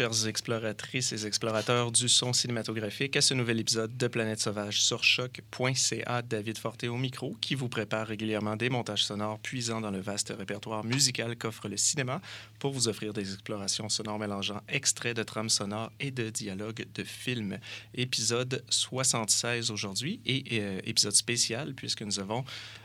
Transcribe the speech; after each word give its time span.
chères 0.00 0.26
exploratrices 0.26 1.12
et 1.12 1.26
explorateurs 1.26 1.92
du 1.92 2.08
son 2.08 2.32
cinématographique, 2.32 3.18
à 3.18 3.20
ce 3.20 3.34
nouvel 3.34 3.60
épisode 3.60 3.98
de 3.98 4.06
Planète 4.06 4.40
Sauvage 4.40 4.80
sur 4.80 5.04
choc.ca. 5.04 6.22
David 6.22 6.56
Forté 6.56 6.88
au 6.88 6.96
micro, 6.96 7.36
qui 7.42 7.54
vous 7.54 7.68
prépare 7.68 8.06
régulièrement 8.06 8.56
des 8.56 8.70
montages 8.70 9.04
sonores 9.04 9.38
puisant 9.40 9.82
dans 9.82 9.90
le 9.90 10.00
vaste 10.00 10.32
répertoire 10.34 10.84
musical 10.84 11.36
qu'offre 11.36 11.68
le 11.68 11.76
cinéma 11.76 12.22
pour 12.58 12.72
vous 12.72 12.88
offrir 12.88 13.12
des 13.12 13.34
explorations 13.34 13.90
sonores 13.90 14.18
mélangeant 14.18 14.62
extraits 14.70 15.14
de 15.14 15.22
trames 15.22 15.50
sonores 15.50 15.92
et 16.00 16.10
de 16.10 16.30
dialogues 16.30 16.86
de 16.94 17.04
films. 17.04 17.58
Épisode 17.92 18.64
76 18.70 19.70
aujourd'hui 19.70 20.22
et 20.24 20.62
euh, 20.62 20.80
épisode 20.84 21.12
spécial 21.12 21.74
puisque 21.74 22.00
nous 22.00 22.20
avons 22.20 22.42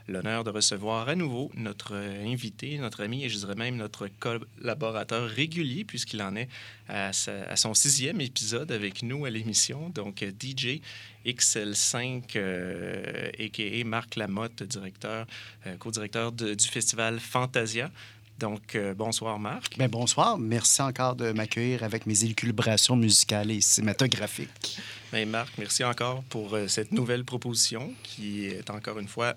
l'honneur 0.07 0.43
de 0.43 0.49
recevoir 0.49 1.09
à 1.09 1.15
nouveau 1.15 1.51
notre 1.55 1.95
invité, 1.95 2.77
notre 2.77 3.03
ami 3.03 3.23
et 3.23 3.29
je 3.29 3.37
dirais 3.37 3.55
même 3.55 3.75
notre 3.75 4.07
collaborateur 4.07 5.27
régulier, 5.27 5.83
puisqu'il 5.83 6.21
en 6.21 6.35
est 6.35 6.47
à, 6.87 7.11
son 7.13 7.73
sixième 7.73 8.21
épisode 8.21 8.71
avec 8.71 9.03
nous 9.03 9.25
à 9.25 9.29
l'émission. 9.29 9.89
Donc, 9.89 10.23
DJ 10.23 10.81
XL5, 11.25 12.23
euh, 12.35 13.29
a.k.a. 13.39 13.83
Marc 13.83 14.15
Lamotte, 14.15 14.63
directeur, 14.63 15.25
euh, 15.65 15.75
co-directeur 15.77 16.31
du 16.31 16.67
festival 16.67 17.19
Fantasia. 17.19 17.89
Donc, 18.37 18.75
euh, 18.75 18.93
bonsoir, 18.93 19.39
Marc. 19.39 19.77
Bien, 19.77 19.87
bonsoir. 19.87 20.37
Merci 20.37 20.81
encore 20.81 21.15
de 21.15 21.31
m'accueillir 21.31 21.83
avec 21.83 22.05
mes 22.05 22.23
élucubrations 22.23 22.97
musicales 22.97 23.49
et 23.49 23.61
cinématographiques. 23.61 24.79
Bien, 25.13 25.25
Marc, 25.25 25.53
merci 25.57 25.85
encore 25.85 26.21
pour 26.23 26.53
euh, 26.53 26.67
cette 26.67 26.91
nouvelle 26.91 27.23
proposition 27.23 27.93
qui 28.03 28.45
est 28.45 28.69
encore 28.69 28.99
une 28.99 29.07
fois 29.07 29.27
euh, 29.27 29.33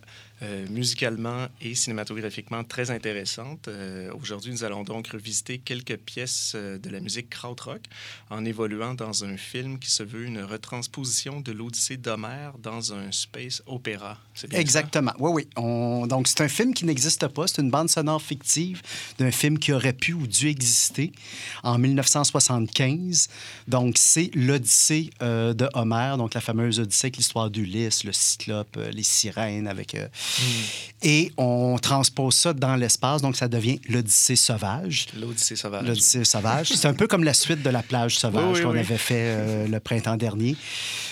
musicalement 0.70 1.48
et 1.60 1.74
cinématographiquement 1.74 2.62
très 2.64 2.90
intéressante. 2.90 3.68
Euh, 3.68 4.12
aujourd'hui, 4.20 4.52
nous 4.52 4.64
allons 4.64 4.84
donc 4.84 5.08
revisiter 5.08 5.58
quelques 5.58 5.96
pièces 5.96 6.52
euh, 6.54 6.78
de 6.78 6.90
la 6.90 7.00
musique 7.00 7.30
krautrock 7.30 7.82
en 8.30 8.44
évoluant 8.44 8.94
dans 8.94 9.24
un 9.24 9.36
film 9.36 9.78
qui 9.78 9.90
se 9.90 10.02
veut 10.02 10.24
une 10.24 10.42
retransposition 10.42 11.40
de 11.40 11.52
l'Odyssée 11.52 11.96
d'Homère 11.96 12.52
dans 12.58 12.92
un 12.92 13.10
space 13.10 13.62
opéra. 13.66 14.18
Exactement. 14.52 15.12
Oui, 15.18 15.30
oui. 15.34 15.48
On... 15.56 16.06
Donc, 16.06 16.28
c'est 16.28 16.40
un 16.40 16.48
film 16.48 16.74
qui 16.74 16.84
n'existe 16.84 17.26
pas. 17.28 17.46
C'est 17.46 17.62
une 17.62 17.70
bande 17.70 17.90
sonore 17.90 18.22
fictive 18.22 18.82
d'un 19.18 19.30
film 19.30 19.58
qui 19.58 19.72
aurait 19.72 19.92
pu 19.92 20.12
ou 20.12 20.26
dû 20.26 20.48
exister 20.48 21.12
en 21.62 21.78
1975. 21.78 23.28
Donc, 23.66 23.96
c'est 23.98 24.30
l'Odyssée 24.34 25.10
de 25.20 25.68
Homère, 25.74 26.16
donc 26.16 26.34
la 26.34 26.40
fameuse 26.40 26.78
Odyssée 26.80 27.06
avec 27.06 27.16
l'histoire 27.16 27.50
d'Ulysse, 27.50 28.04
le 28.04 28.12
cyclope, 28.12 28.78
les 28.92 29.02
sirènes 29.02 29.66
avec 29.66 29.96
et 31.02 31.30
on 31.36 31.78
transpose 31.78 32.34
ça 32.34 32.52
dans 32.52 32.74
l'espace, 32.74 33.22
donc 33.22 33.36
ça 33.36 33.46
devient 33.46 33.80
l'Odyssée 33.88 34.34
sauvage. 34.34 35.06
L'Odyssée 35.16 35.54
sauvage. 35.54 35.86
L'Odyssée 35.86 36.24
sauvage. 36.24 36.72
c'est 36.74 36.88
un 36.88 36.94
peu 36.94 37.06
comme 37.06 37.22
la 37.22 37.34
suite 37.34 37.62
de 37.62 37.70
la 37.70 37.82
plage 37.82 38.18
sauvage 38.18 38.62
qu'on 38.62 38.70
avait 38.70 38.98
fait 38.98 39.14
euh, 39.28 39.68
le 39.68 39.78
printemps 39.78 40.16
dernier. 40.16 40.56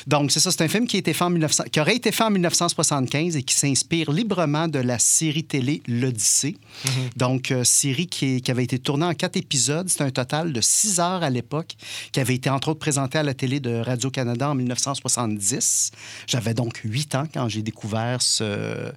Donc, 0.07 0.31
c'est 0.31 0.41
ça, 0.41 0.51
c'est 0.51 0.63
un 0.63 0.69
film 0.69 0.87
qui, 0.87 0.97
a 0.97 0.99
été 1.01 1.13
fait 1.13 1.25
en 1.25 1.31
1900, 1.31 1.65
qui 1.71 1.81
aurait 1.81 1.97
été 1.97 2.13
fait 2.13 2.23
en 2.23 2.31
1975 2.31 3.37
et 3.37 3.43
qui 3.43 3.55
s'inspire 3.55 4.11
librement 4.13 4.69
de 4.69 4.79
la 4.79 4.99
série 4.99 5.45
télé 5.45 5.83
L'Odyssée. 5.89 6.57
Mm-hmm. 6.85 6.91
Donc, 7.17 7.51
euh, 7.51 7.65
série 7.65 8.07
qui, 8.07 8.41
qui, 8.41 8.51
avait 8.51 8.65
été 8.65 8.79
tournée 8.79 9.05
en 9.05 9.15
quatre 9.15 9.37
épisodes. 9.37 9.89
C'est 9.89 10.03
un 10.03 10.11
total 10.11 10.53
de 10.53 10.61
six 10.61 11.01
heures 11.01 11.25
à 11.25 11.31
l'époque, 11.31 11.75
qui 12.13 12.21
avait 12.21 12.35
été 12.35 12.51
entre 12.51 12.69
autres 12.69 12.79
présentée 12.79 13.19
à 13.19 13.25
la 13.25 13.35
télé 13.35 13.59
de 13.59 13.81
Radio-Canada 13.81 14.51
en 14.51 14.55
1970. 14.55 15.91
J'avais 16.29 16.55
donc 16.55 16.81
huit 16.85 17.15
ans 17.17 17.25
quand 17.33 17.49
j'ai 17.49 17.63
découvert 17.63 18.23
ce, 18.23 18.93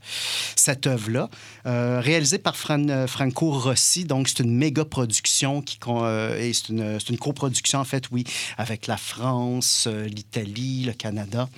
cette 0.55 0.87
œuvre-là, 0.87 1.29
euh, 1.65 1.99
réalisée 2.03 2.37
par 2.37 2.55
euh, 2.69 3.07
Franco 3.07 3.51
Rossi. 3.51 4.05
Donc, 4.05 4.27
c'est 4.27 4.39
une 4.39 4.55
méga 4.55 4.85
production 4.85 5.61
qui 5.61 5.77
euh, 5.87 6.51
c'est 6.53 6.69
une, 6.69 6.99
une 7.09 7.17
coproduction, 7.17 7.79
en 7.79 7.85
fait, 7.85 8.05
oui, 8.11 8.23
avec 8.57 8.87
la 8.87 8.97
France, 8.97 9.87
l'Italie, 9.87 10.83
le 10.85 10.93
Canada. 10.93 11.49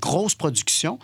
grosse 0.00 0.34
production. 0.34 0.98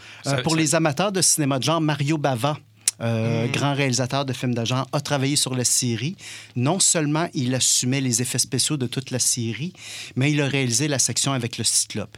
pour 0.44 0.56
les 0.56 0.74
amateurs 0.74 1.12
de 1.12 1.22
cinéma 1.22 1.58
de 1.58 1.64
genre, 1.64 1.80
Mario 1.80 2.18
Bava 2.18 2.56
euh, 3.00 3.46
mm. 3.46 3.50
grand 3.52 3.74
réalisateur 3.74 4.24
de 4.24 4.32
films 4.32 4.54
d'agent, 4.54 4.84
a 4.92 5.00
travaillé 5.00 5.36
sur 5.36 5.54
la 5.54 5.64
série. 5.64 6.16
Non 6.56 6.80
seulement 6.80 7.28
il 7.34 7.54
assumait 7.54 8.00
les 8.00 8.22
effets 8.22 8.38
spéciaux 8.38 8.76
de 8.76 8.86
toute 8.86 9.10
la 9.10 9.18
série, 9.18 9.72
mais 10.16 10.32
il 10.32 10.40
a 10.40 10.48
réalisé 10.48 10.88
la 10.88 10.98
section 10.98 11.32
avec 11.32 11.58
le 11.58 11.64
Cyclope. 11.64 12.16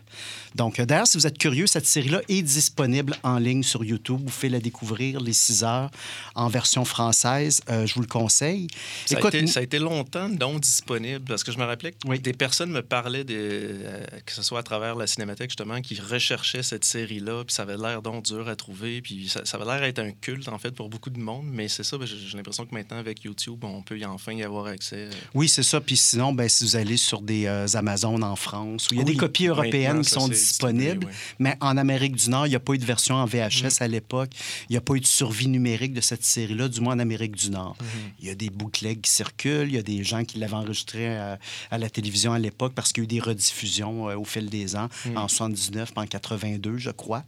Donc, 0.54 0.80
euh, 0.80 0.86
d'ailleurs, 0.86 1.06
si 1.06 1.16
vous 1.16 1.26
êtes 1.26 1.38
curieux, 1.38 1.66
cette 1.66 1.86
série-là 1.86 2.22
est 2.28 2.42
disponible 2.42 3.14
en 3.22 3.38
ligne 3.38 3.62
sur 3.62 3.84
YouTube. 3.84 4.20
Vous 4.24 4.30
pouvez 4.30 4.48
la 4.48 4.60
découvrir 4.60 5.20
les 5.20 5.32
6 5.32 5.64
heures 5.64 5.90
en 6.34 6.48
version 6.48 6.84
française. 6.84 7.60
Euh, 7.68 7.86
je 7.86 7.94
vous 7.94 8.00
le 8.00 8.06
conseille. 8.06 8.66
Ça, 9.06 9.16
a 9.16 9.28
été, 9.28 9.46
ça, 9.46 9.60
a 9.60 9.62
été, 9.62 9.78
longtemps 9.78 10.28
non 10.28 10.58
disponible 10.58 11.24
parce 11.24 11.44
que 11.44 11.52
je 11.52 11.58
me 11.58 11.64
rappelais 11.64 11.92
que 11.92 12.16
des 12.16 12.32
personnes 12.32 12.70
me 12.70 12.82
parlaient, 12.82 13.24
de, 13.24 13.80
que 14.26 14.32
ce 14.32 14.42
soit 14.42 14.60
à 14.60 14.62
travers 14.62 14.96
la 14.96 15.06
cinémathèque, 15.06 15.50
justement, 15.50 15.80
qui 15.80 16.00
recherchaient 16.00 16.62
cette 16.62 16.84
série-là. 16.84 17.44
Puis 17.44 17.54
ça 17.54 17.62
avait 17.62 17.76
l'air 17.76 18.02
donc 18.02 18.24
dur 18.24 18.48
à 18.48 18.56
trouver. 18.56 19.02
Puis 19.02 19.28
ça, 19.28 19.44
ça 19.44 19.56
avait 19.56 19.66
l'air 19.66 19.80
d'être 19.80 20.00
un 20.00 20.10
culte, 20.10 20.48
en 20.48 20.58
fait 20.58 20.69
pour 20.72 20.88
beaucoup 20.88 21.10
de 21.10 21.18
monde, 21.18 21.46
mais 21.50 21.68
c'est 21.68 21.82
ça, 21.82 21.98
ben, 21.98 22.06
j'ai 22.06 22.36
l'impression 22.36 22.66
que 22.66 22.74
maintenant, 22.74 22.98
avec 22.98 23.22
YouTube, 23.22 23.64
on 23.64 23.82
peut 23.82 23.98
y 23.98 24.04
enfin 24.04 24.32
y 24.32 24.42
avoir 24.42 24.66
accès. 24.66 25.06
Euh. 25.06 25.10
Oui, 25.34 25.48
c'est 25.48 25.62
ça. 25.62 25.80
Puis 25.80 25.96
sinon, 25.96 26.32
ben, 26.32 26.48
si 26.48 26.64
vous 26.64 26.76
allez 26.76 26.96
sur 26.96 27.20
des 27.20 27.46
euh, 27.46 27.66
Amazones 27.74 28.24
en 28.24 28.36
France, 28.36 28.88
où 28.90 28.94
il 28.94 28.98
y 28.98 29.00
a 29.00 29.04
des 29.04 29.16
copies 29.16 29.46
européennes 29.46 30.02
qui 30.02 30.10
sont 30.10 30.28
disponibles, 30.28 31.08
mais 31.38 31.56
en 31.60 31.76
Amérique 31.76 32.16
du 32.16 32.30
Nord, 32.30 32.46
il 32.46 32.50
n'y 32.50 32.56
a 32.56 32.60
pas 32.60 32.74
eu 32.74 32.78
de 32.78 32.84
version 32.84 33.16
en 33.16 33.24
VHS 33.24 33.48
mm-hmm. 33.48 33.82
à 33.82 33.88
l'époque. 33.88 34.30
Il 34.68 34.72
n'y 34.72 34.76
a 34.76 34.80
pas 34.80 34.94
eu 34.94 35.00
de 35.00 35.06
survie 35.06 35.48
numérique 35.48 35.94
de 35.94 36.00
cette 36.00 36.24
série-là, 36.24 36.68
du 36.68 36.80
moins 36.80 36.94
en 36.94 36.98
Amérique 36.98 37.36
du 37.36 37.50
Nord. 37.50 37.76
Mm-hmm. 37.80 38.12
Il 38.20 38.26
y 38.26 38.30
a 38.30 38.34
des 38.34 38.50
bootlegs 38.50 39.00
qui 39.00 39.10
circulent, 39.10 39.68
il 39.68 39.74
y 39.74 39.78
a 39.78 39.82
des 39.82 40.04
gens 40.04 40.24
qui 40.24 40.38
l'avaient 40.38 40.54
enregistré 40.54 41.16
à, 41.16 41.38
la 41.72 41.90
télévision 41.90 42.32
à 42.32 42.38
l'époque 42.38 42.72
parce 42.74 42.92
qu'il 42.92 43.02
y 43.02 43.04
a 43.04 43.08
eu 43.08 43.08
des 43.08 43.20
rediffusions 43.20 44.08
euh, 44.08 44.16
au 44.16 44.24
fil 44.24 44.48
des 44.48 44.76
ans, 44.76 44.88
mm. 45.06 45.16
en 45.16 45.28
79, 45.28 45.92
en 45.96 46.06
82, 46.06 46.78
je 46.78 46.90
crois. 46.90 47.24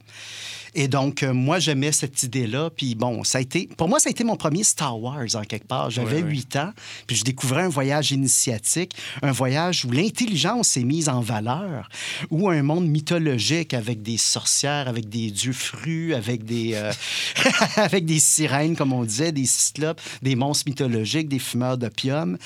Et 0.75 0.87
donc, 0.87 1.23
moi, 1.23 1.59
j'aimais 1.59 1.91
cette 1.91 2.23
idée-là. 2.23 2.69
Puis 2.75 2.95
bon, 2.95 3.23
ça 3.23 3.37
a 3.37 3.41
été, 3.41 3.67
pour 3.77 3.87
moi, 3.87 3.99
ça 3.99 4.09
a 4.09 4.11
été 4.11 4.23
mon 4.23 4.35
premier 4.35 4.63
Star 4.63 4.99
Wars 4.99 5.35
en 5.35 5.43
quelque 5.43 5.67
part. 5.67 5.89
J'avais 5.89 6.21
huit 6.21 6.55
ans, 6.55 6.71
puis 7.07 7.15
je 7.15 7.23
découvrais 7.23 7.63
un 7.63 7.69
voyage 7.69 8.11
initiatique, 8.11 8.95
un 9.21 9.31
voyage 9.31 9.85
où 9.85 9.91
l'intelligence 9.91 10.77
est 10.77 10.83
mise 10.83 11.09
en 11.09 11.21
valeur, 11.21 11.89
où 12.31 12.49
un 12.49 12.63
monde 12.63 12.87
mythologique 12.87 13.73
avec 13.73 14.01
des 14.01 14.17
sorcières, 14.17 14.87
avec 14.87 15.09
des 15.09 15.31
dieux 15.31 15.53
frus, 15.53 16.13
avec 16.13 16.43
des, 16.45 16.71
euh, 16.73 16.91
avec 17.75 18.05
des 18.05 18.19
sirènes, 18.19 18.75
comme 18.75 18.93
on 18.93 19.03
disait, 19.03 19.31
des 19.31 19.45
cyclopes, 19.45 20.01
des 20.21 20.35
monstres 20.35 20.65
mythologiques, 20.67 21.29
des 21.29 21.39
fumeurs 21.39 21.77
d'opium. 21.77 22.37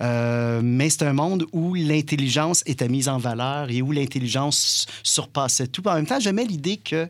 Euh, 0.00 0.60
mais 0.62 0.90
c'est 0.90 1.02
un 1.02 1.12
monde 1.12 1.46
où 1.52 1.74
l'intelligence 1.74 2.62
était 2.66 2.88
mise 2.88 3.08
en 3.08 3.18
valeur 3.18 3.70
et 3.70 3.82
où 3.82 3.92
l'intelligence 3.92 4.86
surpassait 5.02 5.66
tout. 5.66 5.86
En 5.88 5.94
même 5.94 6.06
temps, 6.06 6.20
j'aimais 6.20 6.44
l'idée 6.44 6.76
que 6.76 7.08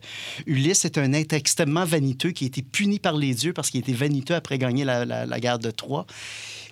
Ulysse 0.62 0.84
est 0.84 0.96
un 0.96 1.12
être 1.12 1.32
extrêmement 1.32 1.84
vaniteux 1.84 2.30
qui 2.30 2.44
a 2.44 2.46
été 2.46 2.62
puni 2.62 3.00
par 3.00 3.16
les 3.16 3.34
dieux 3.34 3.52
parce 3.52 3.68
qu'il 3.68 3.80
était 3.80 3.92
vaniteux 3.92 4.36
après 4.36 4.58
gagner 4.58 4.84
la, 4.84 5.04
la 5.04 5.40
guerre 5.40 5.58
de 5.58 5.72
Troie. 5.72 6.06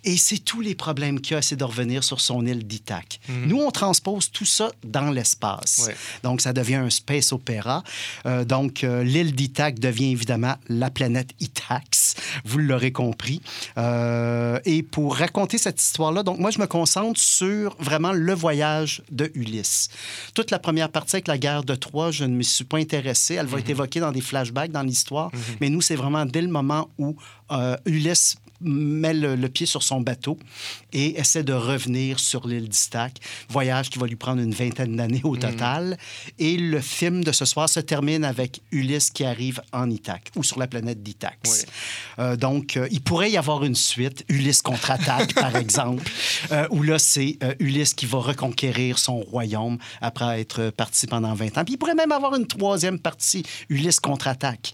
Et 0.05 0.17
c'est 0.17 0.39
tous 0.39 0.61
les 0.61 0.75
problèmes 0.75 1.21
qu'il 1.21 1.37
a, 1.37 1.43
c'est 1.43 1.57
de 1.57 1.65
revenir 1.65 2.03
sur 2.05 2.21
son 2.21 2.47
île 2.47 2.67
d'Ithac. 2.67 3.21
Mhm. 3.29 3.47
Nous, 3.47 3.61
on 3.61 3.71
transpose 3.71 4.31
tout 4.31 4.45
ça 4.45 4.71
dans 4.85 5.11
l'espace. 5.11 5.91
Donc, 6.23 6.41
ça 6.41 6.53
devient 6.53 6.77
un 6.77 6.91
space 6.91 7.33
opéra. 7.33 7.83
Euh, 8.27 8.45
donc, 8.45 8.85
euh, 8.85 9.03
l'île 9.03 9.35
d'Ithac 9.35 9.79
devient 9.79 10.11
évidemment 10.13 10.55
la 10.69 10.91
planète 10.91 11.31
Ithax. 11.41 12.15
Vous 12.45 12.59
l'aurez 12.59 12.93
compris. 12.93 13.43
Euh, 13.77 14.59
et 14.65 14.83
pour 14.83 15.17
raconter 15.17 15.59
cette 15.59 15.81
histoire-là, 15.81 16.23
donc 16.23 16.39
moi, 16.39 16.51
je 16.51 16.59
me 16.59 16.67
concentre 16.67 17.21
sur 17.21 17.77
vraiment 17.79 18.13
le 18.13 18.35
voyage 18.35 19.03
de 19.11 19.31
Ulysse. 19.35 19.89
Toute 20.35 20.51
la 20.51 20.59
première 20.59 20.91
partie 20.91 21.17
avec 21.17 21.29
la 21.29 21.39
guerre 21.39 21.65
de 21.65 21.75
Troie, 21.75 22.11
je 22.11 22.25
ne 22.25 22.35
me 22.35 22.43
suis 22.43 22.65
pas 22.65 22.79
intéressé. 22.79 23.35
Elle 23.35 23.47
va 23.47 23.59
être 23.59 23.67
mhm. 23.67 23.73
évoquée 23.73 24.01
dans 24.01 24.13
des 24.13 24.21
flashbacks 24.21 24.73
dans 24.73 24.83
l'histoire. 24.83 25.31
Mhm. 25.33 25.41
Mais 25.61 25.69
nous, 25.69 25.81
c'est 25.83 25.97
vraiment 25.97 26.25
dès 26.25 26.43
le 26.43 26.49
moment 26.49 26.89
où 26.99 27.17
Ulysse 27.85 28.37
met 28.61 29.15
le, 29.15 29.49
pied 29.49 29.67
sur 29.67 29.83
son 29.83 30.01
bateau 30.01 30.39
et 30.93 31.19
essaie 31.19 31.43
de 31.43 31.53
revenir 31.53 32.21
sur 32.21 32.47
l'île 32.47 32.69
d'Istac. 32.69 33.19
Voyage 33.49 33.91
qui 33.91 33.99
va 33.99 34.07
lui 34.07 34.17
prendre 34.17 34.41
une 34.41 34.55
vingtaine 34.55 34.97
d'années 34.97 35.23
au 35.25 35.35
mhm. 35.35 35.41
total. 35.41 35.99
Et 36.39 36.57
le 36.57 36.81
film 36.81 37.25
de 37.25 37.33
ce 37.33 37.45
soir 37.45 37.69
se 37.69 37.81
termine 37.81 38.25
avec 38.25 38.61
Ulysse 38.71 39.11
qui 39.11 39.25
arrive 39.25 39.61
en 39.73 39.91
Ithac 39.91 40.31
ou 40.37 40.45
sur 40.45 40.59
la 40.59 40.67
planète 40.67 41.03
d'Ithax. 41.03 41.67
Euh, 42.19 42.37
donc, 42.37 42.77
euh, 42.77 42.89
il 42.91 43.01
pourrait 43.01 43.31
y 43.31 43.37
avoir 43.37 43.65
une 43.65 43.75
suite, 43.75 44.25
Ulysse 44.29 44.63
contre-attaque, 44.63 45.35
par 45.35 45.57
exemple, 45.65 46.11
euh, 46.53 46.67
où 46.71 46.83
là, 46.83 46.99
c'est 46.99 47.39
Ulysse 47.59 47.95
qui 47.95 48.07
va 48.07 48.19
reconquérir 48.19 48.99
son 48.99 49.21
royaume 49.21 49.79
après 50.01 50.41
être 50.41 50.71
parti 50.71 51.07
pendant 51.07 51.35
20 51.35 51.59
ans. 51.59 51.65
Puis 51.65 51.75
il 51.75 51.77
pourrait 51.77 51.95
même 51.95 52.13
avoir 52.13 52.35
une 52.35 52.47
troisième 52.47 52.99
partie, 52.99 53.45
Ulysse 53.69 54.01
contre-attaque, 54.01 54.73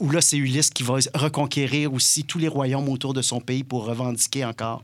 où 0.00 0.10
là, 0.10 0.20
c'est 0.20 0.36
Ulysse 0.36 0.70
qui 0.70 0.82
va 0.82 0.98
reconquérir 1.14 1.92
aussi 1.92 2.24
tous 2.24 2.38
les 2.38 2.48
royaumes 2.48 2.85
autour 2.92 3.14
de 3.14 3.22
son 3.22 3.40
pays 3.40 3.64
pour 3.64 3.84
revendiquer 3.84 4.44
encore 4.44 4.82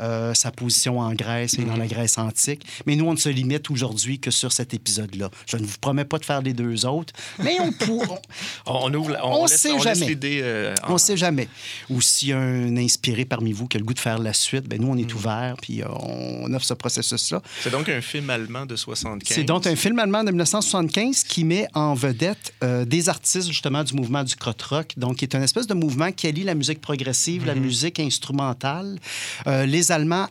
euh, 0.00 0.34
sa 0.34 0.50
position 0.50 1.00
en 1.00 1.12
Grèce 1.14 1.58
et 1.58 1.64
dans 1.64 1.76
la 1.76 1.86
Grèce 1.86 2.18
antique. 2.18 2.64
Mais 2.86 2.96
nous, 2.96 3.06
on 3.06 3.12
ne 3.12 3.18
se 3.18 3.28
limite 3.28 3.70
aujourd'hui 3.70 4.18
que 4.18 4.30
sur 4.30 4.52
cet 4.52 4.74
épisode-là. 4.74 5.30
Je 5.46 5.56
ne 5.56 5.64
vous 5.64 5.78
promets 5.80 6.04
pas 6.04 6.18
de 6.18 6.24
faire 6.24 6.42
les 6.42 6.52
deux 6.52 6.86
autres, 6.86 7.12
mais 7.38 7.56
on 7.60 7.72
pourra. 7.72 8.18
on, 8.66 8.92
ouvre, 8.94 9.16
on, 9.22 9.46
sait 9.46 9.78
jamais. 9.78 10.16
Euh, 10.24 10.74
on 10.88 10.98
sait 10.98 11.16
jamais. 11.16 11.48
Ou 11.90 12.00
s'il 12.00 12.28
y 12.28 12.32
a 12.32 12.38
un 12.38 12.76
inspiré 12.76 13.24
parmi 13.24 13.52
vous 13.52 13.66
qui 13.66 13.76
a 13.76 13.80
le 13.80 13.86
goût 13.86 13.94
de 13.94 13.98
faire 13.98 14.18
la 14.18 14.32
suite, 14.32 14.68
ben 14.68 14.80
nous, 14.80 14.88
on 14.88 14.96
est 14.96 15.12
mm. 15.12 15.16
ouvert 15.16 15.56
puis 15.60 15.82
euh, 15.82 15.86
on 15.88 16.52
offre 16.52 16.64
ce 16.66 16.74
processus-là. 16.74 17.42
C'est 17.60 17.70
donc 17.70 17.88
un 17.88 18.00
film 18.00 18.30
allemand 18.30 18.66
de 18.66 18.76
75. 18.76 19.34
C'est 19.34 19.44
donc 19.44 19.66
un 19.66 19.76
film 19.76 19.98
allemand 19.98 20.24
de 20.24 20.30
1975 20.30 21.24
qui 21.24 21.44
met 21.44 21.66
en 21.74 21.94
vedette 21.94 22.54
des 22.86 23.08
artistes 23.08 23.48
justement 23.48 23.84
du 23.84 23.94
mouvement 23.94 24.24
du 24.24 24.36
krautrock, 24.36 24.92
donc 24.96 25.16
qui 25.16 25.24
est 25.24 25.34
une 25.34 25.42
espèce 25.42 25.66
de 25.66 25.74
mouvement 25.74 26.12
qui 26.12 26.26
allie 26.26 26.44
la 26.44 26.54
musique 26.54 26.80
progressive, 26.80 27.33
la 27.40 27.54
mm-hmm. 27.54 27.58
musique 27.60 28.00
instrumentale. 28.00 28.98
les 29.46 29.92
Allemands, 29.92 30.28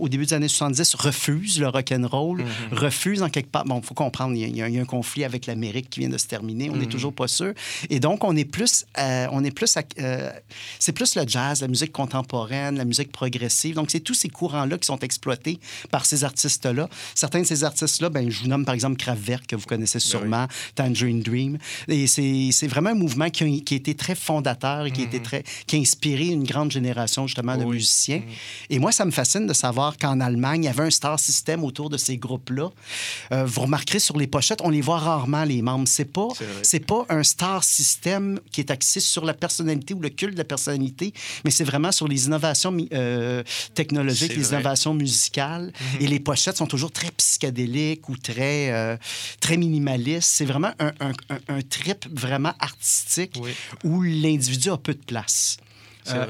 au 0.00 0.08
début 0.08 0.26
des 0.26 0.34
années 0.34 0.48
70, 0.48 0.94
refusent 0.94 1.60
le 1.60 1.68
rock 1.68 1.92
and 1.92 2.06
roll, 2.06 2.38
mhm. 2.38 2.78
refusent 2.78 3.22
en 3.22 3.28
quelque 3.28 3.50
part. 3.50 3.64
Bon, 3.64 3.80
il 3.80 3.86
faut 3.86 3.94
comprendre, 3.94 4.34
il 4.34 4.56
y, 4.56 4.62
a, 4.62 4.64
un 4.64 4.84
conflit 4.84 5.24
avec 5.24 5.46
l'Amérique 5.46 5.90
qui 5.90 6.00
vient 6.00 6.08
de 6.08 6.18
se 6.18 6.26
terminer. 6.26 6.70
On 6.70 6.76
n'est 6.76 6.84
mhm. 6.84 6.90
toujours 6.90 7.12
pas 7.12 7.28
sûr. 7.28 7.52
Et 7.90 8.00
donc, 8.00 8.24
on 8.24 8.36
est 8.36 8.44
plus, 8.44 8.86
euh, 8.98 9.26
on 9.32 9.44
est 9.44 9.50
plus, 9.50 9.76
euh, 9.98 10.30
c'est 10.78 10.92
plus 10.92 11.14
le 11.16 11.24
jazz, 11.26 11.60
la 11.60 11.68
musique 11.68 11.92
contemporaine, 11.92 12.76
la 12.76 12.84
musique 12.84 13.12
progressive. 13.12 13.74
Donc, 13.74 13.90
c'est 13.90 14.00
tous 14.00 14.14
ces 14.14 14.28
courants-là 14.28 14.78
qui 14.78 14.86
sont 14.86 14.98
exploités 15.00 15.58
par 15.90 16.06
ces 16.06 16.24
artistes-là. 16.24 16.88
Certains 17.14 17.40
de 17.40 17.46
ces 17.46 17.64
artistes-là, 17.64 18.10
ben, 18.10 18.30
je 18.30 18.40
vous 18.40 18.48
nomme 18.48 18.64
par 18.64 18.74
exemple 18.74 18.96
Kraftwerk, 18.96 19.46
que 19.46 19.56
vous 19.56 19.66
connaissez 19.66 19.98
ben 19.98 20.04
sûrement, 20.04 20.46
Tangerine 20.74 21.22
Dream. 21.22 21.58
Et 21.88 22.06
c'est 22.06 22.68
vraiment 22.68 22.90
un 22.90 22.94
mouvement 22.94 23.30
qui 23.30 23.44
a, 23.44 23.60
qui 23.64 23.74
a, 23.74 23.76
été 23.76 23.94
très 23.94 24.14
fondateur 24.14 24.86
et 24.86 24.90
qui, 24.90 25.02
a, 25.02 25.04
été 25.04 25.18
mhm. 25.18 25.24
très, 25.24 25.44
qui 25.66 25.76
a 25.76 25.78
inspiré 25.78 26.26
une 26.26 26.43
grande 26.44 26.70
génération 26.70 27.26
justement 27.26 27.56
de 27.56 27.64
musiciens. 27.64 28.22
Et 28.70 28.78
moi, 28.78 28.92
ça 28.92 29.04
me 29.04 29.10
fascine 29.10 29.46
de 29.46 29.52
savoir 29.52 29.96
qu'en 29.98 30.20
Allemagne, 30.20 30.64
il 30.64 30.66
y 30.66 30.68
avait 30.68 30.82
un 30.82 30.90
star 30.90 31.18
system 31.18 31.64
autour 31.64 31.90
de 31.90 31.96
ces 31.96 32.16
groupes-là. 32.16 32.70
Euh, 33.32 33.44
vous 33.44 33.62
remarquerez 33.62 33.98
sur 33.98 34.16
les 34.16 34.26
pochettes, 34.26 34.60
on 34.62 34.70
les 34.70 34.80
voit 34.80 34.98
rarement, 34.98 35.44
les 35.44 35.62
membres. 35.62 35.88
C'est 35.88 36.04
pas, 36.04 36.28
c'est 36.62 36.86
pas 36.86 37.04
un 37.08 37.22
star 37.22 37.64
system 37.64 38.40
qui 38.50 38.60
est 38.60 38.70
axé 38.70 39.00
sur 39.00 39.24
la 39.24 39.34
personnalité 39.34 39.94
ou 39.94 40.00
le 40.00 40.08
culte 40.10 40.34
de 40.34 40.38
la 40.38 40.44
personnalité, 40.44 41.12
mais 41.44 41.50
c'est 41.50 41.64
vraiment 41.64 41.92
sur 41.92 42.08
les 42.08 42.26
innovations 42.26 42.76
euh, 42.92 43.42
technologiques, 43.74 44.36
les 44.36 44.48
innovations 44.48 44.94
musicales. 44.94 45.72
Mhm. 45.94 46.02
Et 46.02 46.06
les 46.06 46.20
pochettes 46.20 46.56
sont 46.56 46.66
toujours 46.66 46.92
très 46.92 47.10
psychédéliques 47.10 48.08
ou 48.08 48.16
très, 48.16 48.70
euh, 48.72 48.96
très 49.40 49.56
minimalistes. 49.56 50.30
C'est 50.32 50.44
vraiment 50.44 50.72
un, 50.78 50.92
un, 51.00 51.12
un, 51.48 51.62
trip 51.62 52.06
vraiment 52.12 52.52
artistique 52.58 53.34
où 53.84 54.02
l'individu 54.02 54.70
a 54.70 54.76
peu 54.76 54.94
de 54.94 55.04
place. 55.04 55.56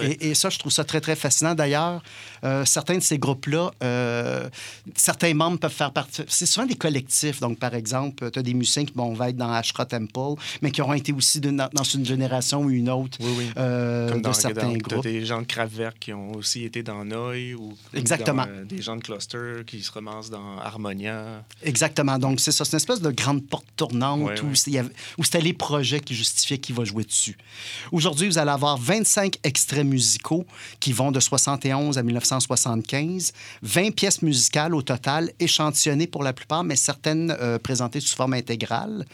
Et, 0.01 0.31
et, 0.31 0.35
ça, 0.35 0.51
je 0.51 0.59
trouve 0.59 0.73
ça 0.73 0.85
très, 0.85 1.01
très 1.01 1.17
fascinant. 1.17 1.55
D'ailleurs, 1.55 2.03
euh, 2.45 2.65
certains 2.65 2.97
de 2.97 3.03
ces 3.03 3.19
groupes-là, 3.19 3.71
euh, 3.83 4.49
certains 4.95 5.35
membres 5.35 5.59
peuvent 5.59 5.73
faire 5.73 5.93
partie. 5.93 6.23
C'est 6.29 6.47
souvent 6.47 6.67
des 6.67 6.77
collectifs. 6.77 7.41
Donc, 7.41 7.59
par 7.59 7.75
exemple, 7.75 8.31
tu 8.31 8.39
as 8.39 8.43
des 8.43 8.55
musiciens 8.55 8.85
qui 8.85 8.93
vont 8.95 9.15
être 9.25 9.37
dans 9.37 9.51
Ashra 9.51 9.87
Temple, 9.87 10.41
mais 10.63 10.71
qui 10.71 10.83
auront 10.83 10.93
été 10.93 11.13
aussi 11.13 11.41
dans 11.41 11.85
une 11.95 12.05
génération 12.05 12.63
ou 12.63 12.71
une 12.71 12.91
autre 12.91 13.19
euh, 13.57 14.11
Comme 14.11 14.23
dans, 14.23 14.31
de 14.31 14.35
certains 14.35 14.69
dans, 14.69 14.77
groupes. 14.77 15.03
des 15.03 15.25
gens 15.25 15.41
de 15.41 15.47
Kraftwerk 15.47 15.99
qui 15.99 16.13
ont 16.13 16.33
aussi 16.33 16.65
été 16.65 16.83
dans 16.83 17.05
Noi 17.05 17.55
ou 17.55 17.75
Exactement. 17.95 18.47
des 18.65 18.83
gens 18.83 18.97
de 18.97 19.03
Cluster 19.03 19.63
qui 19.67 19.83
se 19.83 19.91
ramassent 19.91 20.31
dans 20.31 20.59
Harmonia. 20.59 21.45
Exactement. 21.63 22.19
Donc, 22.19 22.41
c'est 22.41 22.53
ça. 22.53 22.65
C'est 22.65 22.73
une 22.73 22.77
espèce 22.77 23.01
de 23.01 23.11
grande 23.11 23.47
porte 23.47 23.67
tournante 23.77 24.43
où, 24.43 24.47
où 25.19 25.25
c'était 25.25 25.41
les 25.41 25.53
projets 25.53 26.01
qui 26.01 26.15
justifiaient 26.15 26.59
qui 26.59 26.73
va 26.73 26.85
jouer 26.85 27.05
dessus. 27.05 27.37
Aujourd'hui, 27.91 28.29
vous 28.29 28.39
allez 28.39 28.51
avoir 28.51 28.77
25 28.77 29.39
extraits 29.43 29.64
musicaux 29.85 30.47
qui 30.81 30.93
vont 30.93 31.11
de 31.11 31.21
71 31.21 31.99
à 31.99 32.03
1900 32.03 32.15
1975, 32.25 33.33
20 33.63 33.95
pièces 33.95 34.23
musicales 34.23 34.75
au 34.75 34.83
total, 34.83 35.31
échantillonnées 35.41 36.07
pour 36.07 36.23
la 36.23 36.33
plupart, 36.33 36.65
mais 36.65 36.77
certaines 36.77 37.37
euh, 37.41 37.59
présentées 37.59 38.01
sous 38.01 38.15
forme 38.15 38.35
intégrale. 38.35 39.05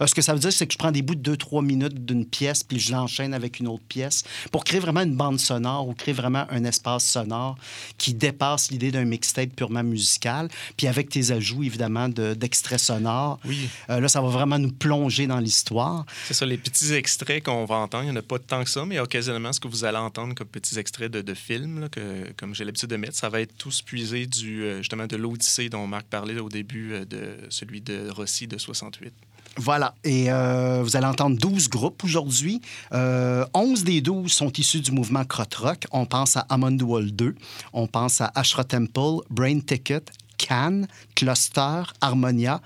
Euh, 0.00 0.06
ce 0.06 0.14
que 0.14 0.22
ça 0.22 0.32
veut 0.32 0.38
dire, 0.38 0.52
c'est 0.52 0.66
que 0.66 0.72
je 0.72 0.78
prends 0.78 0.92
des 0.92 1.02
bouts 1.02 1.14
de 1.14 1.34
2-3 1.34 1.64
minutes 1.64 2.04
d'une 2.04 2.26
pièce, 2.26 2.62
puis 2.62 2.78
je 2.78 2.92
l'enchaîne 2.92 3.34
avec 3.34 3.60
une 3.60 3.68
autre 3.68 3.84
pièce 3.88 4.24
pour 4.52 4.64
créer 4.64 4.80
vraiment 4.80 5.02
une 5.02 5.16
bande 5.16 5.40
sonore 5.40 5.88
ou 5.88 5.94
créer 5.94 6.14
vraiment 6.14 6.46
un 6.50 6.64
espace 6.64 7.04
sonore 7.04 7.56
qui 7.96 8.14
dépasse 8.14 8.70
l'idée 8.70 8.90
d'un 8.90 9.04
mixtape 9.04 9.50
purement 9.50 9.82
musical, 9.82 10.48
puis 10.76 10.86
avec 10.86 11.08
tes 11.08 11.30
ajouts, 11.30 11.62
évidemment, 11.62 12.08
d'extraits 12.08 12.80
sonores. 12.80 13.38
Oui. 13.44 13.68
Euh, 13.90 14.00
là, 14.00 14.08
ça 14.08 14.20
va 14.20 14.28
vraiment 14.28 14.58
nous 14.58 14.72
plonger 14.72 15.26
dans 15.26 15.38
l'histoire. 15.38 16.04
C'est 16.26 16.34
ça, 16.34 16.46
les 16.46 16.58
petits 16.58 16.92
extraits 16.92 17.44
qu'on 17.44 17.64
va 17.64 17.76
entendre, 17.76 18.04
il 18.04 18.10
n'y 18.10 18.16
en 18.16 18.20
a 18.20 18.22
pas 18.22 18.38
tant 18.38 18.64
que 18.64 18.70
ça, 18.70 18.84
mais 18.84 18.98
occasionnellement, 18.98 19.52
ce 19.52 19.60
que 19.60 19.68
vous 19.68 19.84
allez 19.84 19.97
entendre 20.00 20.34
comme 20.34 20.48
petits 20.48 20.78
extraits 20.78 21.10
de, 21.10 21.34
films, 21.34 21.88
que, 21.90 22.32
comme 22.36 22.54
j'ai 22.54 22.64
l'habitude 22.64 22.88
de 22.88 22.96
mettre, 22.96 23.16
ça 23.16 23.28
va 23.28 23.40
être 23.40 23.56
tous 23.56 23.82
puisé 23.82 24.26
du, 24.26 24.62
euh, 24.62 24.78
justement 24.78 25.06
de 25.06 25.16
l'Odyssée 25.16 25.68
dont 25.68 25.86
Marc 25.86 26.06
parlait 26.06 26.38
au 26.38 26.48
début, 26.48 26.92
euh, 26.92 27.04
de 27.04 27.36
celui 27.50 27.80
de 27.80 28.10
Rossi 28.10 28.46
de 28.46 28.58
68. 28.58 29.12
Voilà. 29.56 29.94
Et 30.04 30.30
euh, 30.30 30.82
vous 30.82 30.96
allez 30.96 31.06
entendre 31.06 31.36
12 31.36 31.68
groupes 31.68 32.04
aujourd'hui. 32.04 32.60
11 32.92 33.84
des 33.84 34.00
12 34.00 34.32
sont 34.32 34.52
issus 34.52 34.80
du 34.80 34.92
mouvement 34.92 35.24
Krautrock. 35.24 35.86
On 35.90 36.06
pense 36.06 36.36
à 36.36 36.40
Amon 36.48 36.78
Wall 36.78 37.10
2, 37.10 37.34
on 37.72 37.86
pense 37.86 38.20
à 38.20 38.30
Ashra 38.34 38.64
Temple, 38.64 39.24
Brain 39.30 39.60
Ticket, 39.60 40.04
Cannes, 40.38 40.86
Cluster, 41.14 41.82
Harmonia, 42.00 42.62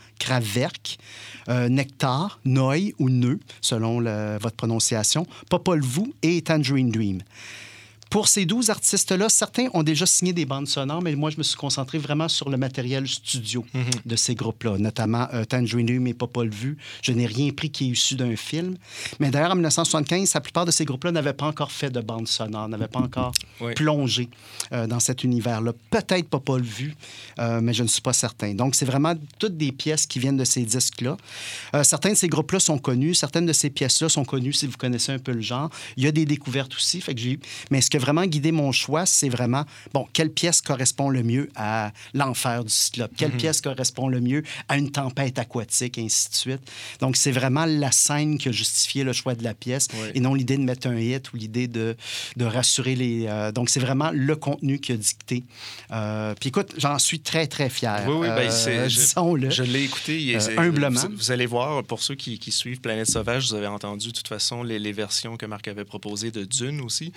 Kraftwerk, 1.44 1.70
Nectar, 1.70 2.40
Noi 2.44 2.94
ou 2.98 3.08
Neu, 3.08 3.40
selon 3.60 4.00
votre 4.38 4.56
prononciation, 4.56 5.26
Popol 5.50 5.80
Vuh 5.80 6.12
et 6.22 6.42
Tangerine 6.42 6.90
Dream. 6.90 7.22
Pour 8.12 8.28
ces 8.28 8.44
12 8.44 8.68
artistes-là, 8.68 9.30
certains 9.30 9.68
ont 9.72 9.82
déjà 9.82 10.04
signé 10.04 10.34
des 10.34 10.44
bandes 10.44 10.68
sonores, 10.68 11.00
mais 11.00 11.14
moi, 11.14 11.30
je 11.30 11.38
me 11.38 11.42
suis 11.42 11.56
concentré 11.56 11.96
vraiment 11.96 12.28
sur 12.28 12.50
le 12.50 12.58
matériel 12.58 13.08
studio 13.08 13.64
mhm. 13.72 13.84
de 14.04 14.16
ces 14.16 14.34
groupes-là, 14.34 14.76
notamment 14.76 15.28
euh, 15.32 15.46
Tangerine 15.46 15.98
mais 15.98 16.12
pas 16.12 16.26
Paul 16.26 16.50
Vu. 16.50 16.76
Je 17.00 17.12
n'ai 17.12 17.24
rien 17.24 17.50
pris 17.52 17.70
qui 17.70 17.84
est 17.84 17.92
issu 17.92 18.14
d'un 18.14 18.36
film. 18.36 18.76
Mais 19.18 19.30
d'ailleurs, 19.30 19.52
en 19.52 19.54
1975, 19.54 20.34
la 20.34 20.42
plupart 20.42 20.66
de 20.66 20.70
ces 20.70 20.84
groupes-là 20.84 21.10
n'avaient 21.10 21.32
pas 21.32 21.46
encore 21.46 21.72
fait 21.72 21.88
de 21.88 22.02
bande 22.02 22.28
sonore, 22.28 22.68
n'avaient 22.68 22.86
pas 22.86 22.98
encore 22.98 23.32
plongé 23.76 24.28
euh, 24.72 24.86
dans 24.86 25.00
cet 25.00 25.24
univers-là. 25.24 25.72
Peut-être 25.88 26.28
pas 26.28 26.38
Paul 26.38 26.60
Vu, 26.60 26.94
euh, 27.38 27.62
mais 27.62 27.72
je 27.72 27.82
ne 27.82 27.88
suis 27.88 28.02
pas 28.02 28.12
certain. 28.12 28.52
Donc, 28.52 28.74
c'est 28.74 28.84
vraiment 28.84 29.14
toutes 29.38 29.56
des 29.56 29.72
pièces 29.72 30.04
qui 30.04 30.18
viennent 30.18 30.36
de 30.36 30.44
ces 30.44 30.64
disques-là. 30.64 31.16
Euh, 31.74 31.82
certains 31.82 32.10
de 32.10 32.16
ces 32.16 32.28
groupes-là 32.28 32.60
sont 32.60 32.76
connus, 32.76 33.14
certaines 33.14 33.46
de 33.46 33.54
ces 33.54 33.70
pièces-là 33.70 34.10
sont 34.10 34.26
connues 34.26 34.52
si 34.52 34.66
vous 34.66 34.76
connaissez 34.76 35.12
un 35.12 35.18
peu 35.18 35.32
le 35.32 35.40
genre. 35.40 35.70
Il 35.96 36.04
y 36.04 36.06
a 36.06 36.12
des 36.12 36.26
découvertes 36.26 36.74
aussi, 36.74 37.00
fait 37.00 37.14
que 37.14 37.20
j'ai... 37.22 37.40
mais 37.70 37.80
ce 37.80 37.88
que 37.88 38.01
vraiment 38.02 38.26
guidé 38.26 38.52
mon 38.52 38.72
choix, 38.72 39.06
c'est 39.06 39.28
vraiment, 39.28 39.64
bon, 39.94 40.06
quelle 40.12 40.30
pièce 40.30 40.60
correspond 40.60 41.08
le 41.08 41.22
mieux 41.22 41.48
à 41.56 41.92
l'enfer 42.14 42.64
du 42.64 42.72
cyclope? 42.72 43.12
Quelle 43.16 43.32
mhm. 43.32 43.38
pièce 43.38 43.60
correspond 43.60 44.08
le 44.08 44.20
mieux 44.20 44.42
à 44.68 44.76
une 44.76 44.90
tempête 44.90 45.38
aquatique, 45.38 45.98
et 45.98 46.02
ainsi 46.02 46.28
de 46.28 46.34
suite? 46.34 46.72
Donc, 47.00 47.16
c'est 47.16 47.32
vraiment 47.32 47.64
la 47.64 47.90
scène 47.90 48.38
qui 48.38 48.48
a 48.48 48.52
justifié 48.52 49.04
le 49.04 49.12
choix 49.12 49.34
de 49.34 49.44
la 49.44 49.54
pièce 49.54 49.88
et 50.14 50.20
non 50.20 50.34
l'idée 50.34 50.56
de 50.56 50.62
mettre 50.62 50.86
un 50.88 50.98
hit 50.98 51.32
ou 51.32 51.36
l'idée 51.36 51.68
de, 51.68 51.96
de 52.36 52.44
rassurer 52.44 52.94
les... 52.94 53.26
Euh, 53.26 53.52
donc, 53.52 53.70
c'est 53.70 53.80
vraiment 53.80 54.10
le 54.12 54.36
contenu 54.36 54.78
qui 54.78 54.92
a 54.92 54.96
dicté. 54.96 55.44
Euh, 55.92 56.34
puis 56.38 56.48
écoute, 56.48 56.74
j'en 56.76 56.98
suis 56.98 57.20
très, 57.20 57.46
très 57.46 57.70
fier. 57.70 58.04
Oui, 58.06 58.14
oui, 58.20 58.28
ben, 58.28 58.50
euh, 58.50 58.86
disons-le. 58.86 59.50
Je, 59.50 59.62
l'ai 59.62 59.84
écouté. 59.84 60.36
humblement. 60.56 61.00
Vous, 61.14 61.30
allez 61.30 61.46
voir, 61.46 61.82
pour 61.84 62.02
ceux 62.02 62.14
qui, 62.14 62.38
qui, 62.38 62.52
suivent 62.52 62.80
Planète 62.80 63.08
Sauvage, 63.08 63.48
vous 63.48 63.54
avez 63.54 63.66
entendu 63.66 64.08
de 64.08 64.12
toute 64.12 64.28
façon 64.28 64.62
les, 64.62 64.78
les 64.78 64.92
versions 64.92 65.36
que 65.36 65.46
Marc 65.46 65.68
avait 65.68 65.84
proposées 65.84 66.30
de 66.30 66.44
Dune 66.44 66.80
aussi. 66.80 67.12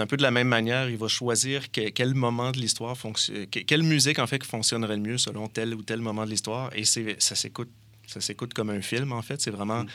C'est 0.00 0.04
un 0.04 0.06
peu 0.06 0.16
de 0.16 0.22
la 0.22 0.30
même 0.30 0.48
manière, 0.48 0.88
il 0.88 0.96
va 0.96 1.08
choisir 1.08 1.70
quel 1.70 2.14
moment 2.14 2.52
de 2.52 2.56
l'histoire 2.56 2.96
fonctionne, 2.96 3.46
quelle 3.48 3.82
musique 3.82 4.18
en 4.18 4.26
fait 4.26 4.42
fonctionnerait 4.42 4.96
le 4.96 5.02
mieux 5.02 5.18
selon 5.18 5.46
tel 5.46 5.74
ou 5.74 5.82
tel 5.82 6.00
moment 6.00 6.24
de 6.24 6.30
l'histoire. 6.30 6.70
Et 6.74 6.84
ça 6.86 7.34
s'écoute, 7.34 7.68
ça 8.06 8.22
s'écoute 8.22 8.54
comme 8.54 8.70
un 8.70 8.80
film 8.80 9.12
en 9.12 9.20
fait. 9.20 9.42
C'est 9.42 9.50
vraiment 9.50 9.82
mm. 9.82 9.88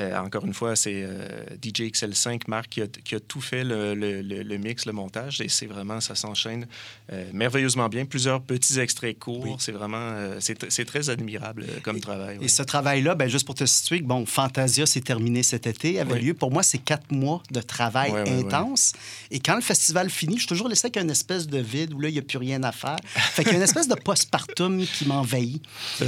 Euh, 0.00 0.18
encore 0.18 0.44
une 0.44 0.52
fois, 0.52 0.76
c'est 0.76 1.02
euh, 1.04 1.26
DJ 1.62 1.90
XL5, 1.92 2.42
Marc, 2.48 2.68
qui 2.68 2.82
a, 2.82 2.86
qui 2.86 3.14
a 3.14 3.20
tout 3.20 3.40
fait 3.40 3.64
le, 3.64 3.94
le, 3.94 4.20
le, 4.20 4.58
mix, 4.58 4.84
le 4.84 4.92
montage, 4.92 5.40
et 5.40 5.48
c'est 5.48 5.66
vraiment, 5.66 6.00
ça 6.00 6.14
s'enchaîne 6.14 6.66
euh, 7.12 7.24
merveilleusement 7.32 7.88
bien. 7.88 8.04
Plusieurs 8.04 8.42
petits 8.42 8.78
extraits 8.78 9.18
courts, 9.18 9.56
c'est 9.60 9.72
vraiment, 9.72 10.36
c'est 10.40 10.84
très 10.84 11.08
admirable 11.08 11.66
comme 11.82 12.00
travail. 12.00 12.38
Et 12.42 12.48
ce 12.48 12.62
travail-là, 12.62 13.14
ben, 13.14 13.28
juste 13.28 13.46
pour 13.46 13.54
te 13.54 13.64
situer, 13.64 14.00
bon, 14.00 14.26
Fantasia 14.26 14.84
s'est 14.86 15.00
terminé 15.00 15.42
cet 15.42 15.66
été, 15.66 15.98
avait 15.98 16.20
lieu. 16.20 16.34
Pour 16.34 16.50
moi, 16.50 16.62
c'est 16.62 16.78
quatre 16.78 17.10
mois 17.10 17.42
de 17.50 17.60
travail 17.60 18.12
intense. 18.28 18.92
Et 19.30 19.40
quand 19.40 19.54
le 19.54 19.62
festival 19.62 20.10
finit, 20.10 20.34
je 20.34 20.40
suis 20.40 20.48
toujours 20.48 20.68
laissé 20.68 20.86
avec 20.86 20.98
une 20.98 21.10
espèce 21.10 21.46
de 21.46 21.58
vide 21.58 21.94
où 21.94 22.00
là, 22.00 22.08
il 22.08 22.12
n'y 22.12 22.18
a 22.18 22.22
plus 22.22 22.38
rien 22.38 22.62
à 22.62 22.72
faire. 22.72 22.96
fait 23.14 23.44
qu'il 23.44 23.52
y 23.52 23.56
a 23.56 23.58
une 23.58 23.64
espèce 23.64 23.88
de 23.88 23.94
postpartum 23.94 24.84
qui 24.84 25.06
m'envahit. 25.06 25.62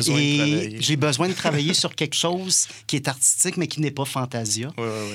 Et 0.09 0.77
j'ai 0.79 0.97
besoin 0.97 1.29
de 1.29 1.33
travailler 1.33 1.73
sur 1.75 1.95
quelque 1.95 2.15
chose 2.15 2.67
qui 2.87 2.97
est 2.97 3.09
artistique, 3.09 3.57
mais 3.57 3.67
qui 3.67 3.78
qui 3.79 3.83
n'est 3.83 3.91
pas 3.93 4.05
Fantasia. 4.05 4.71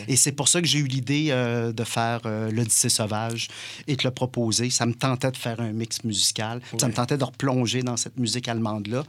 Et 0.07 0.15
c'est 0.15 0.31
pour 0.31 0.47
ça 0.47 0.61
que 0.61 0.67
j'ai 0.67 0.79
eu 0.79 0.87
l'idée 0.87 1.27
euh, 1.29 1.73
de 1.73 1.83
faire 1.83 2.21
euh, 2.25 2.49
l'Odyssée 2.49 2.89
sauvage 2.89 3.49
et 3.87 3.95
de 3.95 4.03
le 4.03 4.11
proposer. 4.11 4.69
Ça 4.69 4.85
me 4.85 4.93
tentait 4.93 5.31
de 5.31 5.37
faire 5.37 5.59
un 5.59 5.73
mix 5.73 6.03
musical. 6.03 6.61
Ça 6.79 6.87
me 6.87 6.93
tentait 6.93 7.17
de 7.17 7.23
replonger 7.23 7.83
dans 7.83 7.97
cette 7.97 8.17
musique 8.17 8.47
allemande-là. 8.47 9.03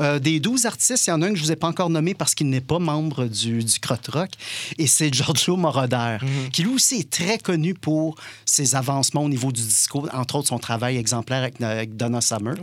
Euh, 0.00 0.18
des 0.18 0.40
12 0.40 0.64
artistes, 0.66 1.06
il 1.06 1.10
y 1.10 1.12
en 1.12 1.20
a 1.20 1.26
un 1.26 1.30
que 1.30 1.36
je 1.36 1.42
ne 1.42 1.46
vous 1.46 1.52
ai 1.52 1.56
pas 1.56 1.68
encore 1.68 1.90
nommé 1.90 2.14
parce 2.14 2.34
qu'il 2.34 2.48
n'est 2.48 2.62
pas 2.62 2.78
membre 2.78 3.26
du, 3.26 3.62
du 3.62 3.74
Rock. 4.10 4.30
Et 4.78 4.86
c'est 4.86 5.12
Giorgio 5.12 5.56
Moroder, 5.56 6.18
mhm. 6.22 6.50
qui 6.50 6.62
lui 6.62 6.72
aussi 6.72 7.00
est 7.00 7.10
très 7.10 7.38
connu 7.38 7.74
pour 7.74 8.16
ses 8.46 8.74
avancements 8.74 9.24
au 9.24 9.28
niveau 9.28 9.52
du 9.52 9.62
disco, 9.62 10.06
entre 10.12 10.36
autres 10.36 10.48
son 10.48 10.58
travail 10.58 10.96
exemplaire 10.96 11.42
avec, 11.42 11.60
avec 11.60 11.96
Donna 11.96 12.20
Summer. 12.22 12.54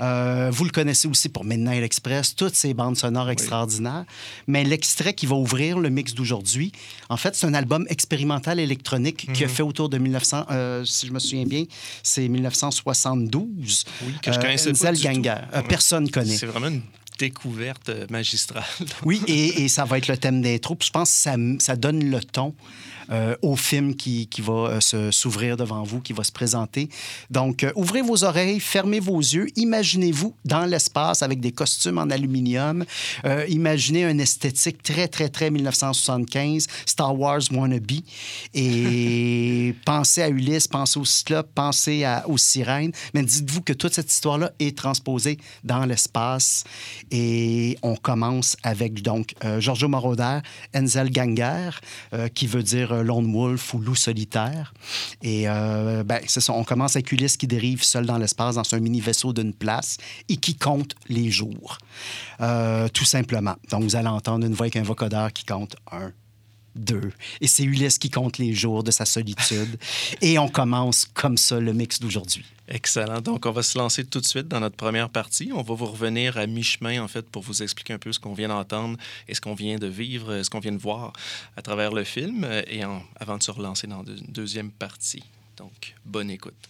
Euh, 0.00 0.50
vous 0.52 0.64
le 0.64 0.70
connaissez 0.70 1.08
aussi 1.08 1.28
pour 1.28 1.44
Midnight 1.44 1.82
Express, 1.82 2.34
toutes 2.34 2.54
ces 2.54 2.74
bandes 2.74 2.96
sonores 2.96 3.30
extraordinaires. 3.30 4.04
Mais 4.46 4.64
l'extrait 4.64 5.14
qui 5.14 5.26
va 5.26 5.36
ouvrir 5.36 5.67
le 5.76 5.90
mix 5.90 6.14
d'aujourd'hui, 6.14 6.72
en 7.08 7.16
fait, 7.16 7.34
c'est 7.34 7.46
un 7.46 7.54
album 7.54 7.86
expérimental 7.88 8.60
électronique 8.60 9.32
qui 9.32 9.44
a 9.44 9.46
mhm. 9.46 9.52
fait 9.52 9.62
autour 9.62 9.88
de 9.88 9.98
1900, 9.98 10.46
euh, 10.50 10.84
si 10.84 11.06
je 11.06 11.12
me 11.12 11.18
souviens 11.18 11.44
bien, 11.44 11.64
c'est 12.02 12.28
1972. 12.28 13.84
Oui, 14.02 14.12
que 14.22 14.32
je 14.32 14.38
connaissais 14.38 14.72
pas 14.72 14.92
du 14.92 15.02
Ganger. 15.02 15.36
Euh, 15.54 15.62
personne 15.62 16.10
connaît. 16.10 16.36
C'est 16.36 16.46
vraiment 16.46 16.68
une 16.68 16.82
découverte 17.18 17.90
magistrale. 18.10 18.64
oui, 19.04 19.20
et, 19.26 19.64
et, 19.64 19.68
ça 19.68 19.84
va 19.84 19.98
être 19.98 20.08
le 20.08 20.16
thème 20.16 20.40
des 20.40 20.58
troupes. 20.58 20.84
Je 20.84 20.90
pense 20.90 21.10
que 21.10 21.16
ça, 21.16 21.36
ça 21.58 21.76
donne 21.76 22.10
le 22.10 22.20
ton 22.20 22.54
euh, 23.10 23.34
au 23.40 23.56
film 23.56 23.94
qui, 23.96 24.26
qui 24.26 24.42
va 24.42 24.78
euh, 24.92 25.10
s'ouvrir 25.10 25.56
devant 25.56 25.82
vous, 25.82 26.00
qui 26.00 26.12
va 26.12 26.24
se 26.24 26.32
présenter. 26.32 26.90
Donc, 27.30 27.64
euh, 27.64 27.72
ouvrez 27.74 28.02
vos 28.02 28.22
oreilles, 28.22 28.60
fermez 28.60 29.00
vos 29.00 29.18
yeux, 29.18 29.46
imaginez-vous 29.56 30.34
dans 30.44 30.66
l'espace 30.66 31.22
avec 31.22 31.40
des 31.40 31.50
costumes 31.50 31.96
en 31.96 32.10
aluminium, 32.10 32.84
imaginez 33.48 34.04
un 34.04 34.18
esthétique 34.18 34.82
très, 34.82 35.08
très, 35.08 35.30
très 35.30 35.50
1975, 35.50 36.66
Star 36.84 37.18
Wars 37.18 37.40
wannabe, 37.50 38.02
et 38.52 39.74
pensez 39.86 40.20
à 40.20 40.28
Ulysse, 40.28 40.68
pensez 40.68 40.98
au 40.98 41.06
Cyclope, 41.06 41.48
pensez 41.54 42.04
à, 42.04 42.28
aux 42.28 42.36
sirènes, 42.36 42.92
mais 43.14 43.22
dites-vous 43.22 43.62
que 43.62 43.72
toute 43.72 43.94
cette 43.94 44.12
histoire-là 44.12 44.52
est 44.58 44.76
transposée 44.76 45.38
dans 45.64 45.86
l'espace 45.86 46.64
et 47.10 47.78
on 47.82 47.96
commence 47.96 48.56
avec 48.62 49.02
donc 49.02 49.34
Giorgio 49.58 49.88
Moroder, 49.88 50.38
Enzel 50.74 51.10
Ganger, 51.10 51.70
qui 52.34 52.46
veut 52.46 52.62
dire 52.62 53.02
Lone 53.02 53.32
Wolf 53.32 53.74
ou 53.74 53.78
Loup 53.78 53.94
solitaire. 53.94 54.72
Et 55.22 55.48
euh, 55.48 56.04
ben, 56.04 56.20
c'est 56.26 56.40
ça, 56.40 56.52
on 56.52 56.64
commence 56.64 56.96
avec 56.96 57.10
Ulysse 57.12 57.36
qui 57.36 57.46
dérive 57.46 57.82
seul 57.82 58.06
dans 58.06 58.18
l'espace 58.18 58.54
dans 58.54 58.74
un 58.74 58.80
mini-vaisseau 58.80 59.32
d'une 59.32 59.52
place 59.52 59.96
et 60.28 60.36
qui 60.36 60.56
compte 60.56 60.94
les 61.08 61.30
jours, 61.30 61.78
euh, 62.40 62.88
tout 62.88 63.04
simplement. 63.04 63.54
Donc, 63.70 63.82
vous 63.82 63.96
allez 63.96 64.08
entendre 64.08 64.46
une 64.46 64.54
voix 64.54 64.64
avec 64.64 64.76
un 64.76 64.82
vocodeur 64.82 65.32
qui 65.32 65.44
compte 65.44 65.76
un, 65.90 66.12
deux. 66.74 67.12
Et 67.40 67.46
c'est 67.46 67.64
Ulysse 67.64 67.98
qui 67.98 68.10
compte 68.10 68.38
les 68.38 68.52
jours 68.52 68.82
de 68.82 68.90
sa 68.90 69.04
solitude. 69.04 69.78
et 70.20 70.38
on 70.38 70.48
commence 70.48 71.04
comme 71.06 71.36
ça 71.36 71.60
le 71.60 71.72
mix 71.72 72.00
d'aujourd'hui. 72.00 72.44
Excellent. 72.68 73.20
Donc, 73.20 73.46
on 73.46 73.50
va 73.50 73.62
se 73.62 73.78
lancer 73.78 74.04
tout 74.04 74.20
de 74.20 74.26
suite 74.26 74.46
dans 74.46 74.60
notre 74.60 74.76
première 74.76 75.08
partie. 75.08 75.50
On 75.54 75.62
va 75.62 75.74
vous 75.74 75.86
revenir 75.86 76.36
à 76.36 76.46
mi-chemin, 76.46 77.02
en 77.02 77.08
fait, 77.08 77.28
pour 77.28 77.42
vous 77.42 77.62
expliquer 77.62 77.94
un 77.94 77.98
peu 77.98 78.12
ce 78.12 78.20
qu'on 78.20 78.34
vient 78.34 78.48
d'entendre 78.48 78.98
et 79.26 79.34
ce 79.34 79.40
qu'on 79.40 79.54
vient 79.54 79.78
de 79.78 79.86
vivre, 79.86 80.42
ce 80.42 80.50
qu'on 80.50 80.60
vient 80.60 80.72
de 80.72 80.78
voir 80.78 81.12
à 81.56 81.62
travers 81.62 81.92
le 81.92 82.04
film, 82.04 82.46
et 82.66 82.82
avant 83.16 83.38
de 83.38 83.42
se 83.42 83.50
relancer 83.50 83.86
dans 83.86 84.04
une 84.04 84.26
deuxième 84.28 84.70
partie. 84.70 85.24
Donc, 85.56 85.94
bonne 86.04 86.30
écoute. 86.30 86.68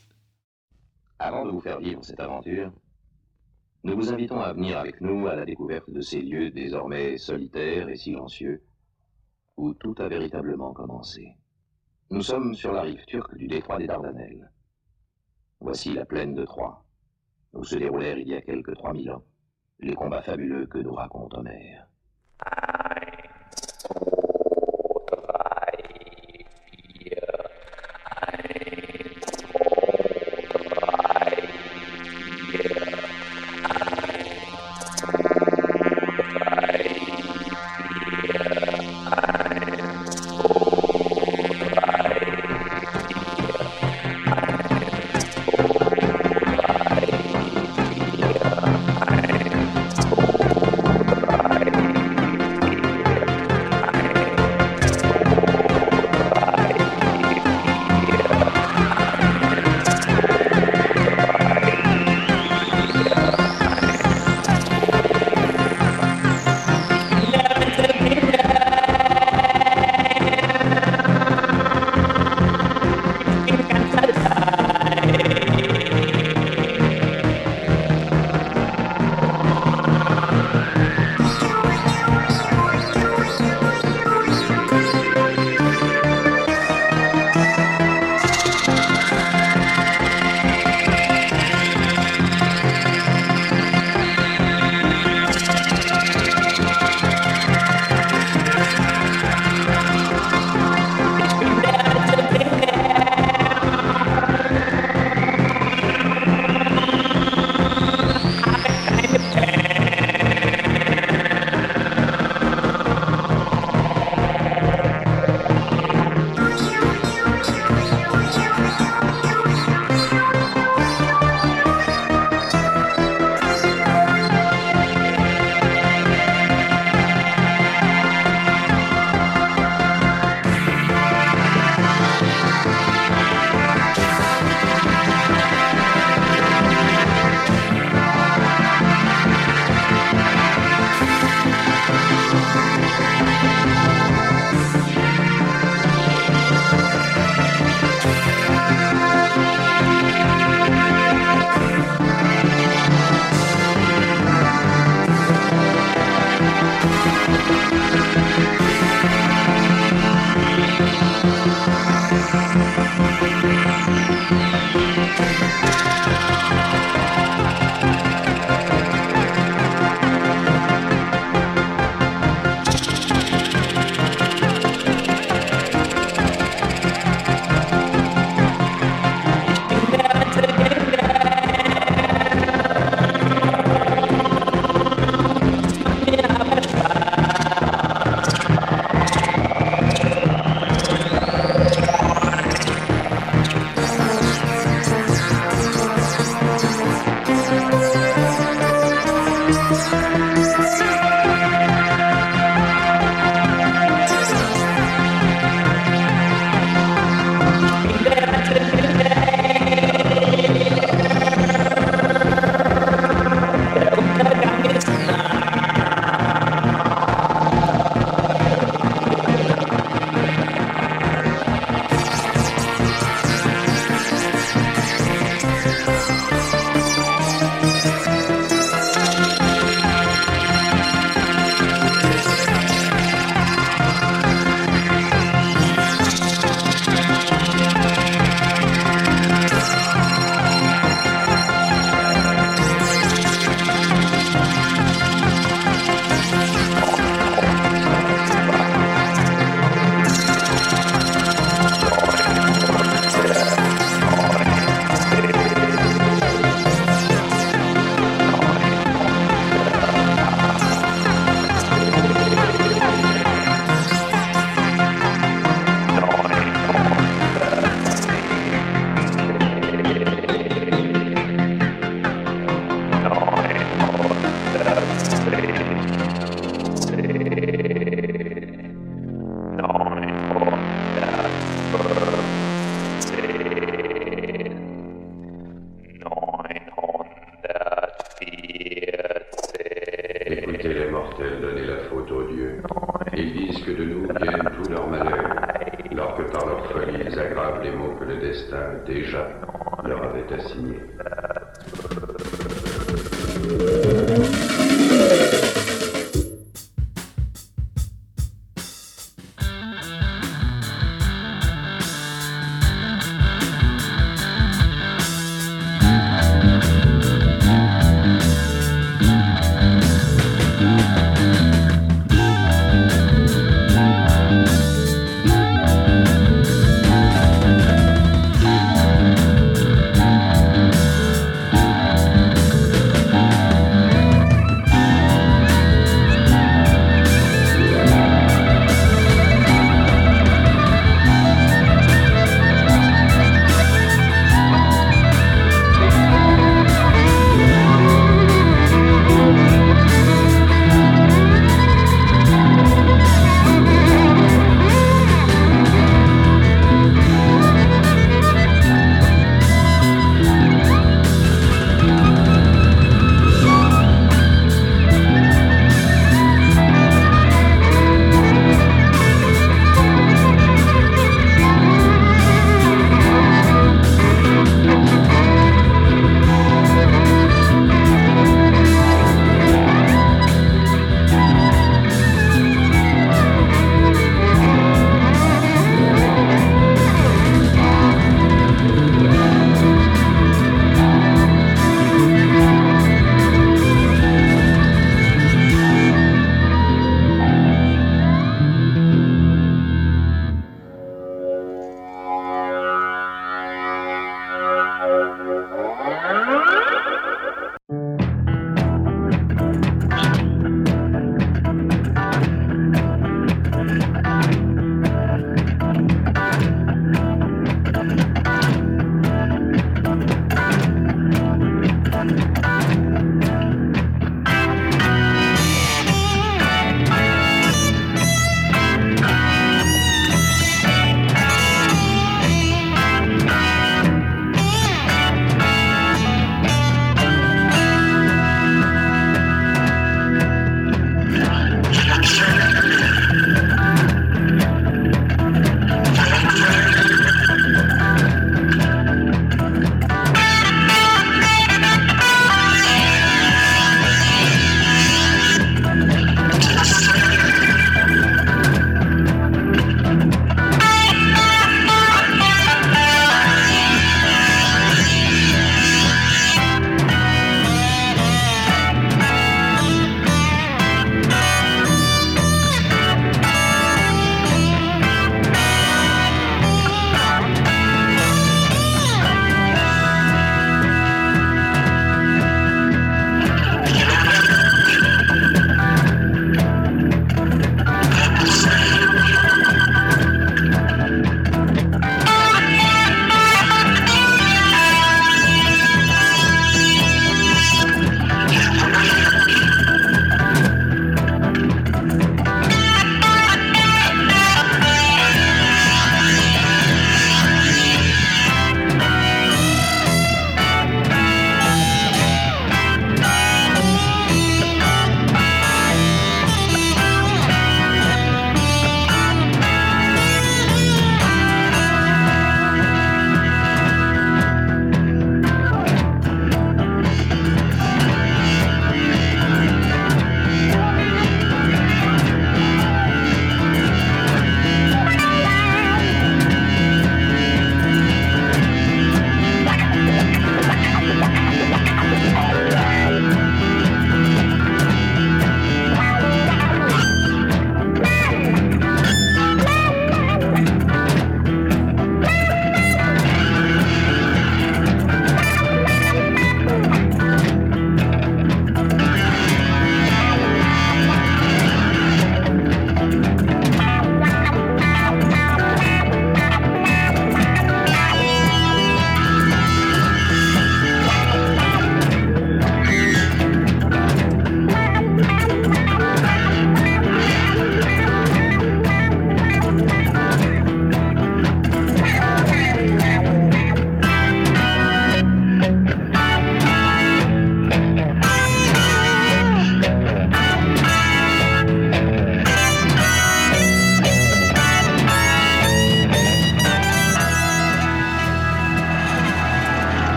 Avant 1.18 1.44
de 1.44 1.50
vous 1.50 1.60
faire 1.60 1.80
vivre 1.80 2.04
cette 2.04 2.20
aventure, 2.20 2.70
nous 3.82 3.96
vous 3.96 4.12
invitons 4.12 4.40
à 4.40 4.52
venir 4.52 4.78
avec 4.78 5.00
nous 5.00 5.26
à 5.26 5.34
la 5.34 5.44
découverte 5.44 5.90
de 5.90 6.00
ces 6.00 6.20
lieux 6.20 6.50
désormais 6.50 7.18
solitaires 7.18 7.88
et 7.88 7.96
silencieux 7.96 8.62
où 9.58 9.74
tout 9.74 9.94
a 9.98 10.08
véritablement 10.08 10.72
commencé. 10.72 11.36
Nous 12.10 12.22
sommes 12.22 12.54
sur 12.54 12.72
la 12.72 12.82
rive 12.82 13.04
turque 13.06 13.36
du 13.36 13.48
détroit 13.48 13.78
des 13.78 13.86
Dardanelles. 13.86 14.50
Voici 15.60 15.92
la 15.92 16.06
plaine 16.06 16.34
de 16.34 16.44
Troie, 16.44 16.84
où 17.52 17.64
se 17.64 17.76
déroulèrent 17.76 18.18
il 18.18 18.28
y 18.28 18.34
a 18.34 18.40
quelques 18.40 18.76
3000 18.76 19.10
ans 19.10 19.24
les 19.80 19.94
combats 19.94 20.22
fabuleux 20.22 20.66
que 20.66 20.78
nous 20.78 20.94
raconte 20.94 21.34
Homère. 21.34 21.86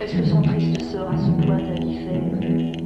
Est-ce 0.00 0.16
que 0.16 0.24
son 0.24 0.42
triste 0.42 0.82
sort 0.82 1.10
a 1.10 1.16
ce 1.16 1.46
point 1.46 1.58
à 1.58 2.79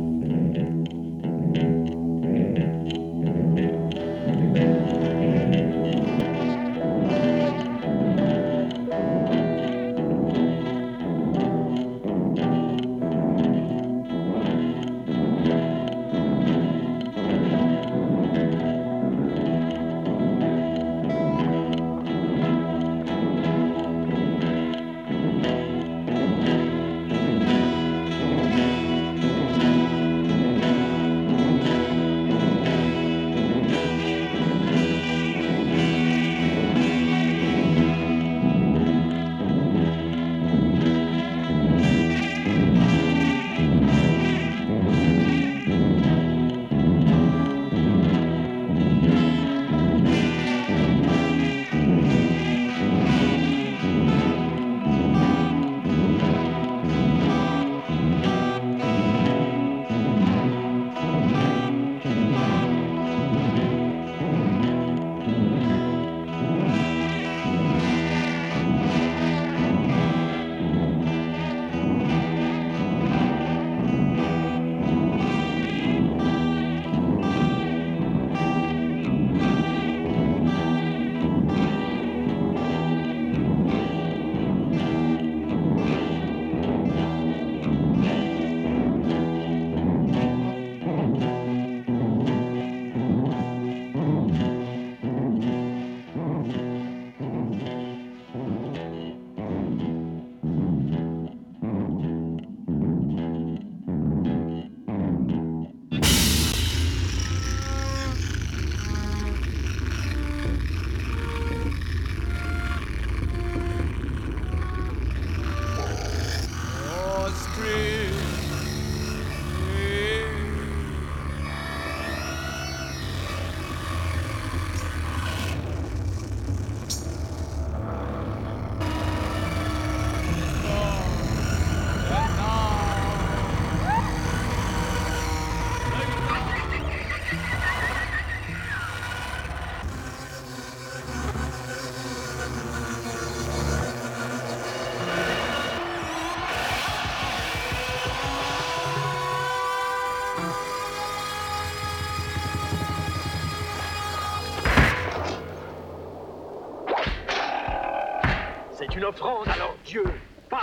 offrande 159.24 159.48
alors 159.48 159.76
Dieu, 159.84 160.04
pas. 160.50 160.60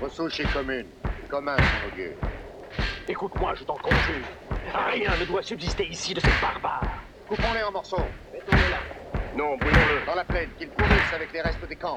Vos 0.00 0.08
souches 0.08 0.40
est 0.40 0.52
commune, 0.52 0.90
commun, 1.28 1.56
mon 1.56 1.94
Dieu. 1.94 2.16
Écoute-moi, 3.08 3.54
je 3.54 3.64
t'en 3.64 3.76
conjure. 3.76 4.26
Rien 4.92 5.10
ne 5.18 5.24
doit 5.26 5.42
subsister 5.42 5.86
ici 5.86 6.14
de 6.14 6.20
ces 6.20 6.30
barbares. 6.40 7.04
Coupons-les 7.28 7.62
en 7.62 7.72
morceaux. 7.72 7.96
Mettons-les 8.32 8.70
là. 8.70 8.78
Non, 9.34 9.56
brûlons-le. 9.56 10.06
Dans 10.06 10.14
la 10.14 10.24
plaine, 10.24 10.50
qu'ils 10.56 10.70
pourrissent 10.70 11.12
avec 11.14 11.32
les 11.32 11.40
restes 11.40 11.64
des 11.68 11.76
camps. 11.76 11.96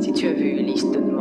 Si 0.00 0.12
tu 0.12 0.26
as 0.26 0.32
vu 0.32 0.50
Ulysse, 0.50 0.90
donne-moi 0.92 1.15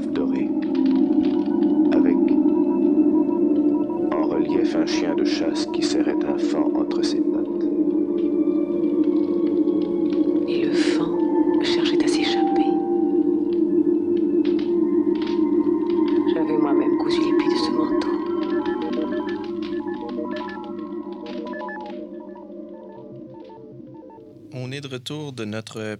de 0.00 0.37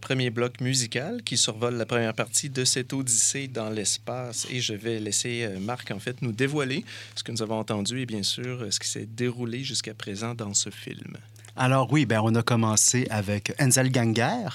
premier 0.08 0.30
bloc 0.30 0.62
musical 0.62 1.22
qui 1.22 1.36
survole 1.36 1.74
la 1.74 1.84
première 1.84 2.14
partie 2.14 2.48
de 2.48 2.64
cette 2.64 2.94
odyssée 2.94 3.46
dans 3.46 3.68
l'espace. 3.68 4.46
Et 4.48 4.58
je 4.58 4.72
vais 4.72 5.00
laisser 5.00 5.42
euh, 5.42 5.60
Marc, 5.60 5.90
en 5.90 5.98
fait, 5.98 6.22
nous 6.22 6.32
dévoiler 6.32 6.82
ce 7.14 7.22
que 7.22 7.30
nous 7.30 7.42
avons 7.42 7.58
entendu 7.58 8.00
et 8.00 8.06
bien 8.06 8.22
sûr 8.22 8.66
ce 8.70 8.80
qui 8.80 8.88
s'est 8.88 9.04
déroulé 9.04 9.62
jusqu'à 9.64 9.92
présent 9.92 10.34
dans 10.34 10.54
ce 10.54 10.70
film. 10.70 11.18
Alors 11.56 11.92
oui, 11.92 12.06
ben, 12.06 12.22
on 12.24 12.34
a 12.36 12.42
commencé 12.42 13.06
avec 13.10 13.52
Enzel 13.60 13.92
Ganger, 13.92 14.48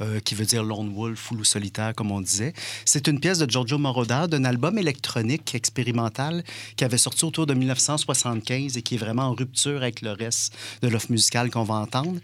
euh, 0.00 0.18
qui 0.18 0.34
veut 0.34 0.46
dire 0.46 0.64
Lone 0.64 0.92
Wolf 0.92 1.30
ou 1.30 1.44
solitaire, 1.44 1.94
comme 1.94 2.10
on 2.10 2.20
disait. 2.20 2.52
C'est 2.84 3.06
une 3.06 3.20
pièce 3.20 3.38
de 3.38 3.48
Giorgio 3.48 3.78
Moroder 3.78 4.24
d'un 4.28 4.44
album 4.44 4.78
électronique 4.78 5.54
expérimental 5.54 6.42
qui 6.74 6.82
avait 6.82 6.98
sorti 6.98 7.24
autour 7.24 7.46
de 7.46 7.54
1975 7.54 8.76
et 8.76 8.82
qui 8.82 8.96
est 8.96 8.98
vraiment 8.98 9.26
en 9.26 9.34
rupture 9.34 9.80
avec 9.80 10.02
le 10.02 10.10
reste 10.10 10.56
de 10.82 10.88
l'offre 10.88 11.12
musicale 11.12 11.50
qu'on 11.50 11.62
va 11.62 11.74
entendre. 11.74 12.18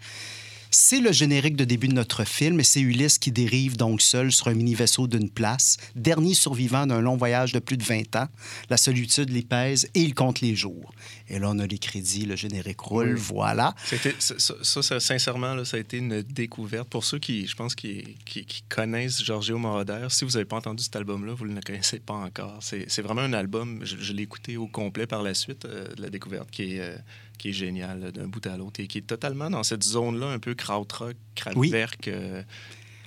C'est 0.77 0.99
le 0.99 1.13
générique 1.13 1.55
de 1.55 1.63
début 1.63 1.87
de 1.87 1.93
notre 1.93 2.25
film 2.25 2.59
et 2.59 2.63
c'est 2.65 2.81
Ulysse 2.81 3.17
qui 3.17 3.31
dérive 3.31 3.77
donc 3.77 4.01
seul 4.01 4.33
sur 4.33 4.49
un 4.49 4.53
mini-vaisseau 4.55 5.07
d'une 5.07 5.29
place, 5.29 5.77
dernier 5.95 6.33
survivant 6.33 6.85
d'un 6.85 6.99
long 6.99 7.15
voyage 7.15 7.53
de 7.53 7.59
plus 7.59 7.77
de 7.77 7.83
20 7.83 8.13
ans. 8.17 8.27
La 8.69 8.75
solitude 8.75 9.29
les 9.29 9.41
pèse 9.41 9.89
et 9.95 10.01
il 10.01 10.13
compte 10.13 10.41
les 10.41 10.53
jours. 10.53 10.93
Et 11.29 11.39
là, 11.39 11.49
on 11.49 11.59
a 11.59 11.65
les 11.65 11.77
crédits, 11.77 12.25
le 12.25 12.35
générique 12.35 12.81
roule, 12.81 13.15
voilà. 13.15 13.73
Ça, 14.19 14.35
ça, 14.37 14.99
sincèrement, 14.99 15.55
là, 15.55 15.63
ça 15.63 15.77
a 15.77 15.79
été 15.79 15.97
une 15.97 16.21
découverte. 16.23 16.89
Pour 16.89 17.05
ceux 17.05 17.19
qui, 17.19 17.47
je 17.47 17.55
pense, 17.55 17.73
qui, 17.73 18.17
qui, 18.25 18.45
connaissent 18.67 19.23
Giorgio 19.23 19.57
Moroder, 19.57 20.07
si 20.09 20.25
vous 20.25 20.31
n'avez 20.31 20.43
pas 20.43 20.57
entendu 20.57 20.83
cet 20.83 20.97
album-là, 20.97 21.35
vous 21.35 21.47
ne 21.47 21.55
le 21.55 21.61
connaissez 21.61 21.99
pas 21.99 22.15
encore. 22.15 22.59
C'est 22.59 23.01
vraiment 23.01 23.21
un 23.21 23.33
album, 23.33 23.79
je, 23.85 24.11
l'ai 24.11 24.23
écouté 24.23 24.57
au 24.57 24.67
complet 24.67 25.07
par 25.07 25.23
la 25.23 25.35
suite, 25.35 25.63
euh, 25.63 25.87
de 25.95 26.01
la 26.01 26.09
découverte, 26.09 26.51
qui 26.51 26.75
est... 26.75 26.81
Euh, 26.81 26.97
qui 27.37 27.49
est 27.49 27.53
génial 27.53 28.11
d'un 28.11 28.27
bout 28.27 28.45
à 28.47 28.57
l'autre 28.57 28.79
et 28.79 28.87
qui 28.87 28.99
est 28.99 29.07
totalement 29.07 29.49
dans 29.49 29.63
cette 29.63 29.83
zone-là, 29.83 30.27
un 30.27 30.39
peu 30.39 30.55
krautrock, 30.55 31.15
kraftwerk. 31.35 32.07
Euh, 32.07 32.43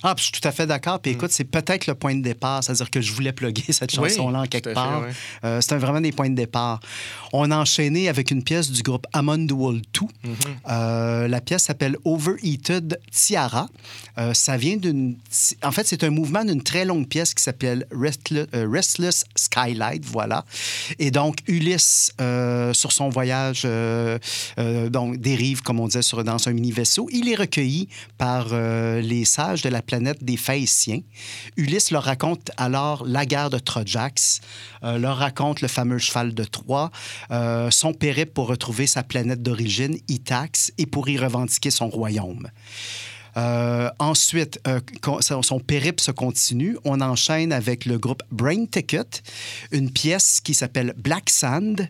ah, 0.02 0.14
je 0.16 0.24
suis 0.24 0.32
tout 0.32 0.46
à 0.46 0.52
fait 0.52 0.66
d'accord. 0.66 1.00
Puis 1.00 1.12
mm. 1.12 1.14
écoute, 1.14 1.30
c'est 1.32 1.44
peut-être 1.44 1.86
le 1.86 1.94
point 1.94 2.14
de 2.14 2.22
départ, 2.22 2.62
c'est-à-dire 2.62 2.90
que 2.90 3.00
je 3.00 3.12
voulais 3.12 3.32
plugger 3.32 3.72
cette 3.72 3.90
chanson-là 3.90 4.40
en 4.40 4.46
quelque 4.46 4.72
part. 4.72 5.02
Euh, 5.44 5.60
c'est 5.60 5.76
vraiment 5.76 6.00
des 6.00 6.12
points 6.12 6.30
de 6.30 6.34
départ. 6.34 6.80
On 7.32 7.50
a 7.50 7.56
enchaîné 7.56 8.08
avec 8.08 8.30
une 8.30 8.42
pièce 8.42 8.70
du 8.70 8.82
groupe 8.82 9.06
Amon 9.12 9.38
Dual 9.38 9.80
2. 9.92 10.00
Mm-hmm. 10.00 10.34
Euh, 10.70 11.28
la 11.28 11.40
pièce 11.40 11.64
s'appelle 11.64 11.96
Overheated 12.04 13.00
Tiara. 13.10 13.68
Euh, 14.18 14.34
ça 14.34 14.56
vient 14.56 14.76
d'une. 14.76 15.16
En 15.62 15.72
fait, 15.72 15.86
c'est 15.86 16.04
un 16.04 16.10
mouvement 16.10 16.44
d'une 16.44 16.62
très 16.62 16.84
longue 16.84 17.06
pièce 17.08 17.34
qui 17.34 17.42
s'appelle 17.42 17.86
Restless, 17.92 19.24
Skylight, 19.34 20.04
voilà. 20.04 20.44
Et 20.98 21.10
donc, 21.10 21.38
Ulysse, 21.46 22.12
sur 22.72 22.92
son 22.92 23.08
voyage, 23.08 23.66
donc, 24.88 25.16
dérive, 25.18 25.62
comme 25.62 25.80
on 25.80 25.86
disait, 25.86 26.02
sur, 26.02 26.22
dans 26.24 26.48
un 26.48 26.52
mini-vaisseau. 26.52 27.08
Il 27.12 27.28
est 27.28 27.34
recueilli 27.34 27.88
par 28.16 28.48
les 28.48 29.24
sages 29.24 29.62
de 29.62 29.68
la 29.68 29.82
planète 29.88 30.22
des 30.22 30.36
Phaéciens. 30.36 31.00
Ulysse 31.56 31.90
leur 31.90 32.04
raconte 32.04 32.50
alors 32.58 33.04
la 33.06 33.24
guerre 33.26 33.50
de 33.50 33.58
Trojax, 33.58 34.40
euh, 34.84 34.98
leur 34.98 35.16
raconte 35.16 35.62
le 35.62 35.68
fameux 35.68 35.98
cheval 35.98 36.34
de 36.34 36.44
Troie, 36.44 36.90
euh, 37.30 37.70
son 37.70 37.94
périple 37.94 38.32
pour 38.32 38.48
retrouver 38.48 38.86
sa 38.86 39.02
planète 39.02 39.42
d'origine, 39.42 39.96
Itax, 40.06 40.72
et 40.76 40.86
pour 40.86 41.08
y 41.08 41.16
revendiquer 41.16 41.70
son 41.70 41.88
royaume. 41.88 42.48
Euh, 43.38 43.90
ensuite, 43.98 44.60
son 45.42 45.60
périple 45.60 46.02
se 46.02 46.10
continue. 46.10 46.76
On 46.84 47.00
enchaîne 47.00 47.52
avec 47.52 47.84
le 47.86 47.98
groupe 47.98 48.22
Brain 48.30 48.66
Ticket, 48.66 49.22
une 49.70 49.90
pièce 49.90 50.40
qui 50.42 50.54
s'appelle 50.54 50.94
Black 50.96 51.30
Sand 51.30 51.88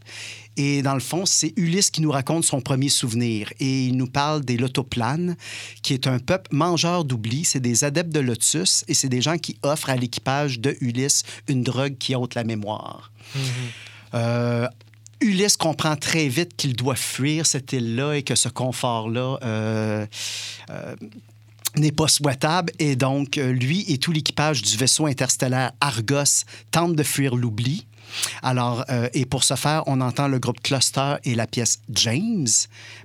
et 0.59 0.83
dans 0.83 0.95
le 0.95 1.01
fond, 1.01 1.25
c'est 1.25 1.53
Ulysse 1.57 1.91
qui 1.91 2.03
nous 2.03 2.11
raconte 2.11 2.45
son 2.45 2.61
premier 2.61 2.89
souvenir. 2.89 3.53
Et 3.61 3.87
il 3.87 3.97
nous 3.97 4.09
parle 4.09 4.45
des 4.45 4.57
Lotoplanes, 4.57 5.37
qui 5.83 5.95
est 5.95 6.09
un 6.09 6.19
peuple 6.19 6.55
mangeur 6.55 7.05
d'oubli. 7.05 7.45
C'est 7.45 7.61
des 7.61 7.85
adeptes 7.85 8.13
de 8.13 8.19
Lotus 8.19 8.85
et 8.89 8.95
c'est 8.95 9.09
des 9.09 9.23
gens 9.23 9.39
qui 9.39 9.57
offrent 9.63 9.89
à 9.89 9.95
l'équipage 9.95 10.59
de 10.59 10.77
Ulysse 10.81 11.23
une 11.47 11.63
drogue 11.63 11.97
qui 11.97 12.17
ôte 12.17 12.35
la 12.35 12.43
mémoire. 12.43 13.13
Mm-hmm. 13.37 13.41
Euh, 14.15 14.69
Ulysse 15.21 15.57
comprend 15.57 15.95
très 15.95 16.27
vite 16.27 16.57
qu'il 16.57 16.75
doit 16.75 16.97
fuir 16.97 17.47
cette 17.47 17.73
île-là 17.73 18.15
et 18.15 18.25
que 18.25 18.35
ce 18.35 18.49
confort-là 18.49 19.39
euh, 19.45 20.07
euh, 20.71 20.97
n'est 21.77 21.93
pas 21.93 22.09
souhaitable 22.09 22.73
et 22.79 22.97
donc 22.97 23.37
lui 23.37 23.85
et 23.89 23.99
tout 23.99 24.13
l'équipage 24.13 24.63
du 24.63 24.77
vaisseau 24.77 25.07
interstellaire 25.07 25.73
Argos 25.81 26.45
tentent 26.71 26.97
de 26.97 27.03
fuir 27.03 27.35
l'oubli. 27.35 27.88
Alors, 28.43 28.85
euh, 28.91 29.09
et 29.15 29.25
pour 29.27 29.45
ce 29.45 29.55
faire, 29.55 29.83
on 29.87 30.01
entend 30.01 30.29
le 30.29 30.39
groupe 30.39 30.61
Cluster 30.61 31.17
et 31.25 31.35
la 31.35 31.47
pièce 31.47 31.81
James. 31.91 32.47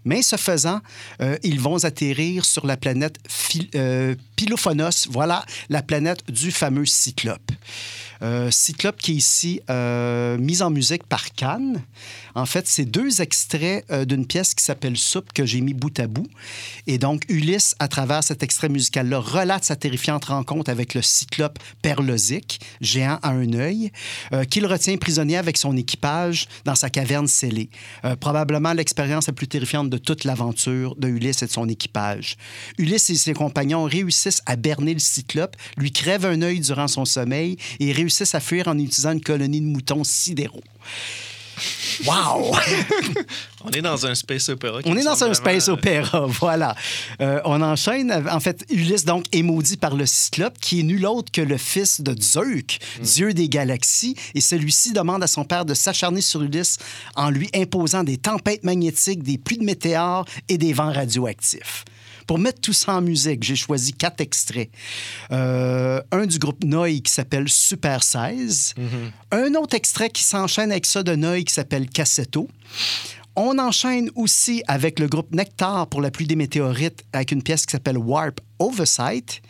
Mais 0.06 0.22
ce 0.22 0.36
faisant, 0.36 0.80
euh, 1.22 1.38
ils 1.44 1.60
vont 1.60 1.84
atterrir 1.84 2.46
sur 2.46 2.66
la 2.66 2.78
planète 2.78 3.18
euh, 3.76 4.16
Pilophonos, 4.36 5.08
voilà, 5.10 5.46
la 5.70 5.82
planète 5.82 6.30
du 6.32 6.52
fameux 6.52 6.86
Cyclope. 6.86 7.52
Cyclope 8.52 8.96
qui 9.02 9.12
est 9.12 9.16
ici 9.16 9.60
mise 10.40 10.62
en 10.62 10.70
musique 10.70 11.04
par 11.04 11.34
Cannes. 11.34 11.84
En 12.36 12.46
fait, 12.46 12.68
c'est 12.68 12.86
deux 12.86 13.22
extraits 13.22 13.86
euh, 13.92 14.06
d'une 14.06 14.26
pièce 14.26 14.56
qui 14.56 14.64
s'appelle 14.64 14.98
Soupe 14.98 15.32
que 15.34 15.46
j'ai 15.46 15.62
mis 15.62 15.74
bout 15.74 15.98
à 16.00 16.08
bout. 16.08 16.28
Et 16.88 16.98
donc, 16.98 17.24
Ulysse, 17.30 17.76
à 17.80 17.88
travers 17.88 18.24
cet 18.24 18.42
extrait 18.42 18.70
musical-là, 18.70 19.20
relate 19.20 19.64
sa 19.64 19.76
terrifiante 19.76 20.26
rencontre 20.26 20.72
avec 20.72 20.96
le 20.96 21.02
cyclope 21.02 21.60
Perlosic, 21.82 22.60
géant 22.82 23.20
à 23.22 23.30
un 23.30 23.54
œil, 23.54 23.92
euh, 24.34 24.46
qu'il 24.46 24.66
retient 24.66 24.93
prisonnier 24.98 25.38
avec 25.38 25.58
son 25.58 25.76
équipage 25.78 26.48
dans 26.66 26.76
sa 26.76 26.90
caverne 26.90 27.28
scellée. 27.28 27.70
Euh, 28.06 28.16
probablement 28.16 28.74
l'expérience 28.74 29.28
la 29.28 29.34
plus 29.34 29.48
terrifiante 29.48 29.90
de 29.90 29.98
toute 29.98 30.24
l'aventure 30.24 30.96
de 30.96 31.08
Ulysse 31.08 31.44
et 31.44 31.48
de 31.48 31.52
son 31.52 31.68
équipage. 31.70 32.38
Ulysse 32.78 33.10
et 33.10 33.16
ses 33.16 33.34
compagnons 33.34 33.84
réussissent 33.84 34.42
à 34.46 34.56
berner 34.56 34.94
le 34.94 35.00
cyclope, 35.00 35.56
lui 35.78 35.92
crèvent 35.92 36.26
un 36.26 36.42
œil 36.42 36.60
durant 36.60 36.88
son 36.88 37.06
sommeil 37.06 37.58
et 37.80 37.92
réussissent 37.92 38.36
à 38.36 38.40
fuir 38.40 38.68
en 38.68 38.78
utilisant 38.78 39.12
une 39.12 39.22
colonie 39.22 39.62
de 39.62 39.68
moutons 39.68 40.04
sidéraux. 40.04 40.64
Wow! 42.06 42.56
on 43.64 43.70
est 43.70 43.82
dans 43.82 44.06
un 44.06 44.16
space 44.16 44.50
opéra. 44.50 44.80
On 44.86 44.98
est 44.98 45.04
dans 45.04 45.24
un 45.24 45.34
space 45.34 45.68
opéra, 45.68 46.26
voilà. 46.28 46.76
Euh, 47.22 47.40
on 47.46 47.62
enchaîne. 47.62 48.12
En 48.32 48.40
fait, 48.40 48.66
Ulysse 48.70 49.06
donc 49.06 49.26
est 49.32 49.44
maudit 49.44 49.78
par 49.78 49.96
le 49.96 50.06
Cyclope, 50.06 50.58
qui 50.60 50.80
est 50.80 50.84
nul 50.84 51.06
autre 51.06 51.32
que 51.32 51.42
le 51.42 51.58
fils 51.58 52.02
de 52.02 52.20
Zeus, 52.20 52.80
mm. 53.00 53.04
dieu 53.04 53.34
des 53.34 53.48
galaxies, 53.48 54.16
et 54.34 54.42
celui-ci 54.42 54.92
demande 54.94 55.24
à 55.24 55.28
son 55.28 55.46
père 55.46 55.66
de 55.66 55.74
s'acharner 55.74 56.22
sur 56.22 56.42
Ulysse 56.42 56.78
en 57.16 57.30
lui 57.30 57.50
imposant 57.54 58.04
des 58.04 58.18
tempêtes 58.18 58.64
magnétiques, 58.64 59.24
des 59.24 59.38
pluies 59.38 59.60
de 59.60 59.66
météores 59.66 60.26
et 60.50 60.58
des 60.58 60.74
vents 60.74 60.92
radioactifs. 60.92 61.86
Pour 62.28 62.40
mettre 62.40 62.62
tout 62.62 62.74
ça 62.74 62.96
en 62.96 63.02
musique, 63.02 63.44
j'ai 63.44 63.56
choisi 63.56 63.94
quatre 63.94 64.22
extraits. 64.22 64.70
Euh, 65.32 66.02
un 66.12 66.26
du 66.26 66.40
groupe 66.40 66.64
Noy 66.64 67.02
qui 67.02 67.12
s'appelle 67.12 67.50
Super 67.50 68.04
16. 68.04 68.76
Mm-hmm. 68.78 68.84
Un 69.32 69.56
autre 69.56 69.76
extrait 69.76 70.10
qui 70.10 70.24
s'enchaîne 70.24 70.72
avec 70.72 70.86
ça 70.86 71.04
de 71.04 71.16
Noy 71.16 71.44
qui 71.44 71.54
s'appelle 71.54 71.90
Cassetto. 71.90 72.48
On 73.36 73.58
enchaîne 73.58 74.12
aussi 74.14 74.62
avec 74.68 75.00
le 75.00 75.08
groupe 75.08 75.34
Nectar 75.34 75.88
pour 75.88 76.02
la 76.02 76.12
pluie 76.12 76.28
des 76.28 76.36
météorites 76.36 77.04
avec 77.14 77.32
une 77.32 77.42
pièce 77.42 77.66
qui 77.66 77.72
s'appelle 77.72 77.98
Warp 77.98 78.40
Oversight. 78.60 79.42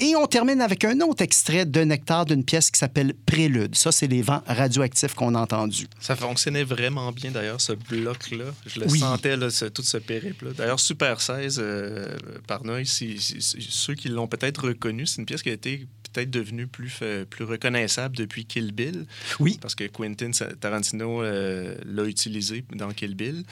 Et 0.00 0.16
on 0.16 0.26
termine 0.26 0.60
avec 0.60 0.84
un 0.84 1.00
autre 1.00 1.22
extrait 1.22 1.64
de 1.64 1.80
Nectar 1.82 2.24
d'une 2.24 2.44
pièce 2.44 2.72
qui 2.72 2.78
s'appelle 2.78 3.14
Prélude. 3.26 3.76
Ça, 3.76 3.92
c'est 3.92 4.08
les 4.08 4.22
vents 4.22 4.42
radioactifs 4.46 5.14
qu'on 5.14 5.36
a 5.36 5.40
entendus. 5.40 5.86
Ça 6.00 6.16
fonctionnait 6.16 6.64
vraiment 6.64 7.12
bien, 7.12 7.30
d'ailleurs, 7.30 7.60
ce 7.60 7.72
bloc-là. 7.72 8.46
Je 8.66 8.80
le 8.80 8.88
sentais, 8.88 9.36
là, 9.36 9.48
tout 9.72 9.82
ce 9.82 9.96
périple-là. 9.96 10.50
D'ailleurs, 10.56 10.80
Super 10.80 11.20
16, 11.20 11.60
euh, 11.62 12.16
par 12.48 12.62
ceux 12.84 13.94
qui 13.94 14.08
l'ont 14.08 14.26
peut-être 14.26 14.66
reconnu, 14.66 15.06
c'est 15.06 15.20
une 15.20 15.26
pièce 15.26 15.42
qui 15.42 15.50
a 15.50 15.52
été 15.52 15.86
peut-être 16.12 16.30
devenu 16.30 16.66
plus, 16.66 17.00
plus 17.28 17.44
reconnaissable 17.44 18.16
depuis 18.16 18.44
Kill 18.44 18.72
Bill. 18.72 19.06
Oui. 19.38 19.58
Parce 19.60 19.74
que 19.74 19.84
Quentin 19.84 20.30
Tarantino 20.60 21.22
euh, 21.22 21.76
l'a 21.84 22.04
utilisé 22.04 22.64
dans 22.74 22.90
Kill 22.90 23.14
Bill 23.14 23.44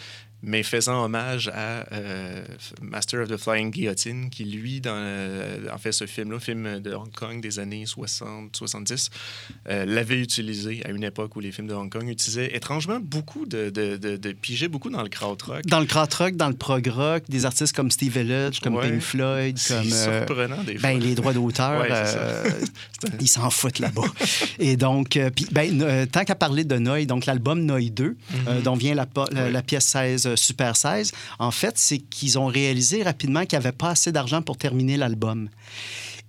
mais 0.43 0.63
faisant 0.63 1.05
hommage 1.05 1.49
à 1.49 1.85
euh, 1.93 2.45
Master 2.81 3.23
of 3.23 3.29
the 3.29 3.37
Flying 3.37 3.71
Guillotine, 3.71 4.31
qui, 4.31 4.45
lui, 4.45 4.81
dans, 4.81 4.95
euh, 4.95 5.67
en 5.73 5.79
fait, 5.79 5.93
ce 5.93 6.07
film-là, 6.07 6.39
film 6.39 6.79
de 6.81 6.95
Hong 6.95 7.11
Kong 7.13 7.41
des 7.41 7.59
années 7.59 7.85
60-70, 7.85 9.11
euh, 9.69 9.85
l'avait 9.85 10.21
utilisé 10.21 10.81
à 10.85 10.91
une 10.91 11.03
époque 11.03 11.35
où 11.35 11.41
les 11.41 11.51
films 11.51 11.67
de 11.67 11.75
Hong 11.75 11.91
Kong 11.91 12.09
utilisaient 12.09 12.55
étrangement 12.55 13.01
beaucoup 13.01 13.47
de, 13.47 13.71
de, 13.71 13.97
de, 13.97 14.33
piger 14.33 14.69
beaucoup 14.69 14.91
dans 14.91 15.03
le 15.03 15.09
krautrock. 15.09 15.67
Dans 15.67 15.81
le 15.81 15.87
krautrock, 15.87 16.37
dans 16.37 16.49
le 16.49 16.55
prog 16.55 16.87
rock, 16.87 17.25
des 17.29 17.45
artistes 17.45 17.75
comme 17.75 17.91
Steve 17.91 18.17
Village, 18.17 18.61
comme 18.61 18.81
Pink 18.81 19.01
Floyd, 19.01 19.59
comme... 19.67 19.85
surprenant, 19.85 20.63
des 20.63 20.75
ben, 20.75 20.81
fois. 20.81 20.91
Ben, 20.91 21.01
les 21.01 21.15
droits 21.17 21.33
d'auteur, 21.33 21.85
ils 23.21 23.29
s'en 23.29 23.51
foutent 23.51 23.81
là-bas. 23.81 24.03
Et 24.61 24.77
donc, 24.77 25.19
ben, 25.51 26.07
tant 26.07 26.25
qu'à 26.25 26.37
parler 26.37 26.63
de 26.63 26.79
Noy, 26.79 27.07
donc 27.07 27.27
l'album 27.27 27.65
Noy 27.65 27.91
2, 27.91 28.11
mm-hmm. 28.11 28.63
dont 28.63 28.75
vient 28.75 28.95
la, 28.95 29.07
la 29.33 29.63
pièce 29.63 29.87
16 29.87 30.28
Super 30.37 30.77
16, 30.77 31.13
en 31.39 31.51
fait, 31.51 31.79
c'est 31.79 31.99
qu'ils 31.99 32.39
ont 32.39 32.47
réalisé 32.47 33.03
rapidement 33.03 33.45
qu'il 33.45 33.59
n'y 33.59 33.65
avait 33.65 33.77
pas 33.77 33.91
assez 33.91 34.13
d'argent 34.13 34.43
pour 34.43 34.57
terminer 34.57 34.97
l'album. 34.97 35.49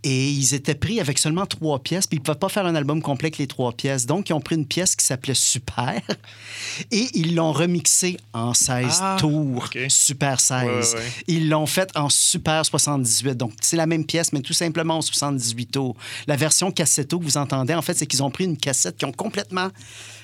Et 0.03 0.29
ils 0.29 0.53
étaient 0.53 0.75
pris 0.75 1.01
avec 1.01 1.17
seulement 1.17 1.45
trois 1.45 1.79
pièces, 1.79 2.07
puis 2.07 2.17
ils 2.17 2.21
ne 2.21 2.25
pouvaient 2.25 2.39
pas 2.39 2.47
faire 2.47 2.65
un 2.65 2.75
album 2.75 3.01
complet 3.01 3.27
avec 3.27 3.37
les 3.37 3.47
trois 3.47 3.73
pièces. 3.73 4.05
Donc, 4.05 4.29
ils 4.29 4.33
ont 4.33 4.39
pris 4.39 4.55
une 4.55 4.65
pièce 4.65 4.95
qui 4.95 5.05
s'appelait 5.05 5.33
Super 5.33 6.01
et 6.91 7.07
ils 7.15 7.35
l'ont 7.35 7.51
remixé 7.51 8.15
en 8.31 8.53
16 8.53 8.85
ah, 9.01 9.17
tours, 9.19 9.69
Super 9.89 10.39
16. 10.39 10.95
Ils 11.27 11.49
l'ont 11.49 11.65
fait 11.65 11.89
en 11.97 12.07
Super 12.07 12.65
78. 12.65 13.35
Donc, 13.35 13.51
c'est 13.59 13.75
la 13.75 13.87
même 13.87 14.05
pièce, 14.05 14.31
mais 14.31 14.39
tout 14.39 14.53
simplement 14.53 14.97
en 14.97 15.01
78 15.01 15.65
tours. 15.65 15.97
La 16.27 16.37
version 16.37 16.71
cassetto 16.71 17.19
que 17.19 17.25
vous 17.25 17.37
entendez, 17.37 17.73
en 17.73 17.81
fait, 17.81 17.95
c'est 17.95 18.07
qu'ils 18.07 18.23
ont 18.23 18.31
pris 18.31 18.45
une 18.45 18.57
cassette 18.57 18.95
qui 18.95 19.03
ont 19.03 19.11
complètement 19.11 19.67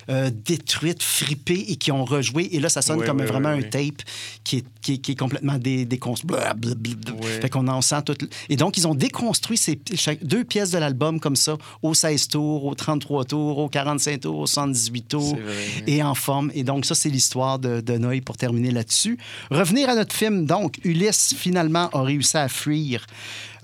euh, 0.10 0.30
détruites, 0.46 1.02
fripées 1.02 1.66
et 1.68 1.76
qui 1.76 1.92
ont 1.92 2.06
rejoué. 2.06 2.50
Et 2.52 2.60
là, 2.60 2.70
ça 2.70 2.82
sonne 2.82 3.04
comme 3.04 3.24
vraiment 3.24 3.50
un 3.50 3.62
tape 3.62 4.02
qui 4.44 4.58
est, 4.58 4.66
qui 4.82 5.12
est, 5.12 5.16
complètement 5.16 5.58
déconstruit. 5.58 6.36
Fait 7.42 7.50
qu'on 7.50 7.68
en 7.68 7.82
sent 7.82 8.04
tout. 8.06 8.16
Et 8.50 8.56
donc, 8.56 8.78
ils 8.78 8.88
ont 8.88 8.96
déconstruit 8.96 9.58
ces 9.58 9.80
deux 10.22 10.44
pièces 10.44 10.72
de 10.72 10.78
l'album 10.78 11.20
comme 11.20 11.36
ça, 11.36 11.58
au 11.82 11.94
16 11.94 12.28
tours, 12.28 12.66
au 12.66 12.76
33 12.76 13.26
tours, 13.26 13.58
au 13.58 13.70
45 13.70 14.20
tours, 14.22 14.38
au 14.38 14.48
78 14.48 15.08
tours, 15.08 15.38
et 15.88 16.04
en 16.04 16.16
forme. 16.16 16.52
Et 16.54 16.64
donc, 16.64 16.86
ça, 16.86 16.96
c'est 16.96 17.10
l'histoire 17.10 17.60
de, 17.60 17.82
de 17.82 17.98
Noé 17.98 18.22
pour 18.22 18.38
terminer 18.38 18.72
là-dessus. 18.72 19.18
Revenir 19.50 19.90
à 19.90 19.96
notre 19.96 20.16
film, 20.16 20.46
donc, 20.46 20.80
Ulysse, 20.84 21.34
finalement, 21.36 21.90
a 21.90 22.04
réussi 22.04 22.38
à 22.38 22.48
fuir 22.48 23.06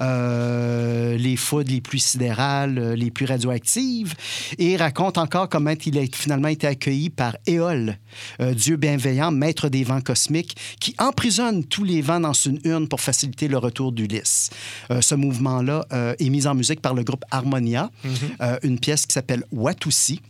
euh, 0.02 1.18
les 1.18 1.36
foudres 1.36 1.72
les 1.72 1.82
plus 1.82 1.99
sidérales, 1.99 2.78
euh, 2.78 2.95
les 2.95 3.12
plus 3.12 3.26
radioactives, 3.26 4.14
et 4.58 4.76
raconte 4.76 5.18
encore 5.18 5.49
comment 5.49 5.74
il 5.86 5.97
a 5.97 6.04
finalement 6.14 6.47
été 6.47 6.68
accueilli 6.68 7.10
par 7.10 7.38
Éole, 7.45 7.97
euh, 8.41 8.54
Dieu 8.54 8.78
bienveillant, 8.78 9.32
maître 9.32 9.70
des 9.70 9.84
vents 9.84 10.02
cosmiques, 10.02 10.56
qui 10.80 10.95
emprisonne 10.97 11.66
tous 11.66 11.84
les 11.84 12.02
vents 12.02 12.20
dans 12.20 12.34
une 12.34 12.60
urne 12.64 12.88
pour 12.88 13.02
faciliter 13.02 13.47
le 13.47 13.58
retour 13.58 13.91
d'Ulysse. 13.91 14.49
ce 15.02 15.16
mouvement-là 15.16 15.86
est 15.91 16.30
mis 16.30 16.47
en 16.47 16.56
musique 16.56 16.82
par 16.82 16.93
le 16.93 17.04
groupe 17.04 17.24
Harmonia, 17.32 17.89
mm-hmm. 18.06 18.60
une 18.64 18.80
pièce 18.80 19.06
qui 19.06 19.14
s'appelle 19.14 19.43
Watusi. 19.52 20.22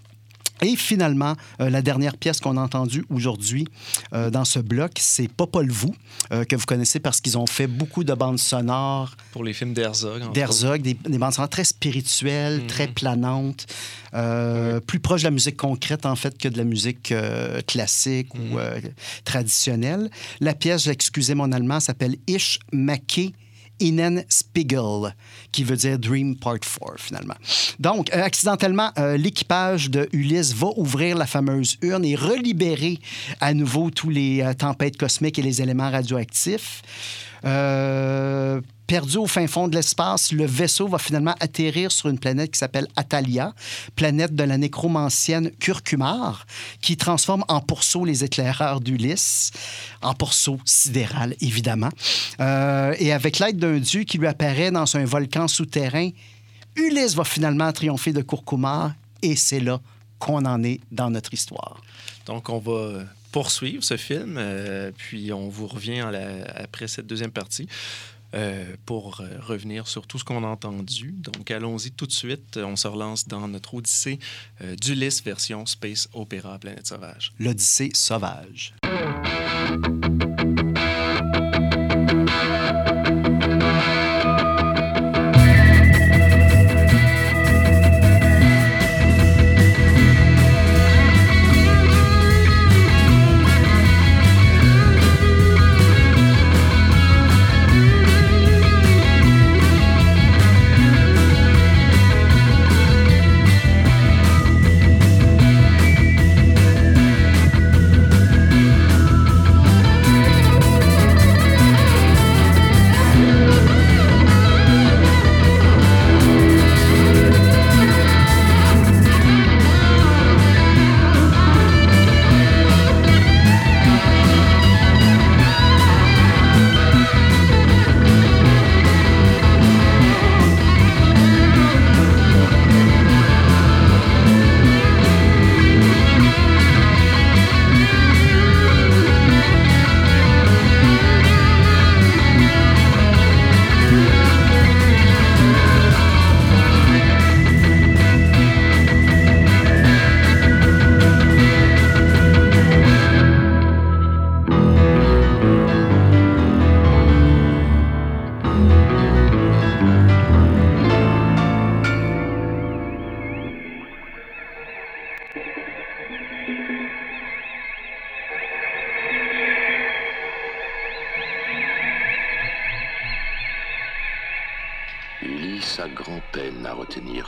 Et 0.61 0.75
finalement, 0.75 1.35
euh, 1.59 1.69
la 1.71 1.81
dernière 1.81 2.17
pièce 2.17 2.39
qu'on 2.39 2.55
a 2.55 2.61
entendue 2.61 3.03
aujourd'hui 3.09 3.67
euh, 4.13 4.29
dans 4.29 4.45
ce 4.45 4.59
bloc, 4.59 4.91
c'est 4.99 5.27
Popol 5.27 5.71
Vuh, 5.71 5.87
euh, 6.31 6.43
que 6.43 6.55
vous 6.55 6.65
connaissez 6.65 6.99
parce 6.99 7.19
qu'ils 7.19 7.37
ont 7.37 7.47
fait 7.47 7.65
beaucoup 7.65 8.03
de 8.03 8.13
bandes 8.13 8.37
sonores. 8.37 9.15
Pour 9.31 9.43
les 9.43 9.53
films 9.53 9.73
d'Herzog. 9.73 10.31
D'Herzog, 10.33 10.81
des, 10.81 10.93
bandes 10.93 11.33
sonores 11.33 11.49
très 11.49 11.63
spirituelles, 11.63 12.61
mhm. 12.61 12.67
très 12.67 12.87
planantes, 12.87 13.65
plus 14.85 14.99
proches 14.99 15.21
de 15.21 15.27
la 15.27 15.31
musique 15.31 15.57
concrète, 15.57 16.05
en 16.05 16.15
fait, 16.15 16.37
que 16.37 16.47
de 16.47 16.57
la 16.57 16.63
musique 16.63 17.13
classique 17.65 18.35
ou 18.35 18.57
mhm. 18.57 18.93
traditionnelle. 19.23 20.09
La 20.41 20.53
pièce, 20.53 20.85
excusez 20.87 21.33
mon 21.33 21.51
allemand, 21.51 21.79
s'appelle 21.79 22.17
Ich 22.27 22.59
Make 22.71 23.33
Inen 23.81 24.23
Spiegel, 24.29 25.13
qui 25.51 25.63
veut 25.63 25.75
dire 25.75 25.99
Dream 25.99 26.35
Part 26.35 26.59
4, 26.59 26.99
finalement. 26.99 27.35
Donc, 27.79 28.13
euh, 28.13 28.23
accidentellement, 28.23 28.91
euh, 28.97 29.17
l'équipage 29.17 29.89
de 29.89 30.07
Ulysse 30.13 30.53
va 30.53 30.69
ouvrir 30.77 31.17
la 31.17 31.25
fameuse 31.25 31.77
urne 31.81 32.05
et 32.05 32.15
relibérer 32.15 32.99
à 33.39 33.53
nouveau 33.53 33.89
tous 33.89 34.09
les 34.09 34.41
euh, 34.41 34.53
tempêtes 34.53 34.97
cosmiques 34.97 35.39
et 35.39 35.41
les 35.41 35.61
éléments 35.61 35.89
radioactifs. 35.89 36.81
Perdu 38.91 39.19
au 39.19 39.25
fin 39.25 39.47
fond 39.47 39.69
de 39.69 39.75
l'espace, 39.77 40.33
le 40.33 40.45
vaisseau 40.45 40.85
va 40.85 40.97
finalement 40.97 41.33
atterrir 41.39 41.93
sur 41.93 42.09
une 42.09 42.19
planète 42.19 42.51
qui 42.51 42.59
s'appelle 42.59 42.89
Atalia, 42.97 43.55
planète 43.95 44.35
de 44.35 44.43
la 44.43 44.57
nécromancienne 44.57 45.49
Curcumar, 45.61 46.45
qui 46.81 46.97
transforme 46.97 47.45
en 47.47 47.61
pourceau 47.61 48.03
les 48.03 48.25
éclaireurs 48.25 48.81
d'Ulysse, 48.81 49.51
en 50.01 50.13
pourceau 50.13 50.59
sidéral, 50.65 51.37
évidemment. 51.39 51.87
Euh, 52.41 52.93
et 52.99 53.13
avec 53.13 53.39
l'aide 53.39 53.55
d'un 53.55 53.77
dieu 53.77 54.03
qui 54.03 54.17
lui 54.17 54.27
apparaît 54.27 54.71
dans 54.71 54.97
un 54.97 55.05
volcan 55.05 55.47
souterrain, 55.47 56.09
Ulysse 56.75 57.15
va 57.15 57.23
finalement 57.23 57.71
triompher 57.71 58.11
de 58.11 58.21
Curcumar, 58.21 58.91
et 59.21 59.37
c'est 59.37 59.61
là 59.61 59.79
qu'on 60.19 60.43
en 60.43 60.65
est 60.65 60.81
dans 60.91 61.09
notre 61.09 61.33
histoire. 61.33 61.81
Donc, 62.25 62.49
on 62.49 62.59
va 62.59 63.05
poursuivre 63.31 63.85
ce 63.85 63.95
film, 63.95 64.35
euh, 64.37 64.91
puis 64.97 65.31
on 65.31 65.47
vous 65.47 65.67
revient 65.67 66.03
après 66.55 66.89
cette 66.89 67.07
deuxième 67.07 67.31
partie. 67.31 67.69
Euh, 68.33 68.75
pour 68.85 69.19
euh, 69.19 69.27
revenir 69.41 69.87
sur 69.87 70.07
tout 70.07 70.17
ce 70.17 70.23
qu'on 70.23 70.43
a 70.45 70.47
entendu. 70.47 71.13
Donc, 71.17 71.51
allons-y 71.51 71.91
tout 71.91 72.07
de 72.07 72.13
suite. 72.13 72.57
On 72.57 72.77
se 72.77 72.87
relance 72.87 73.27
dans 73.27 73.45
notre 73.47 73.73
Odyssée 73.73 74.19
euh, 74.61 74.75
d'Ulysse 74.75 75.21
version 75.21 75.65
Space 75.65 76.07
Opera 76.13 76.57
Planète 76.57 76.87
Sauvage. 76.87 77.33
L'Odyssée 77.39 77.91
sauvage. 77.93 78.73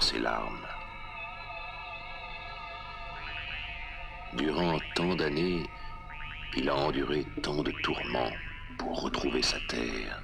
Ses 0.03 0.19
larmes. 0.19 0.67
Durant 4.33 4.77
tant 4.95 5.15
d'années, 5.15 5.63
il 6.57 6.69
a 6.69 6.75
enduré 6.75 7.25
tant 7.41 7.63
de 7.63 7.71
tourments 7.83 8.33
pour 8.77 9.01
retrouver 9.01 9.41
sa 9.41 9.57
terre, 9.69 10.21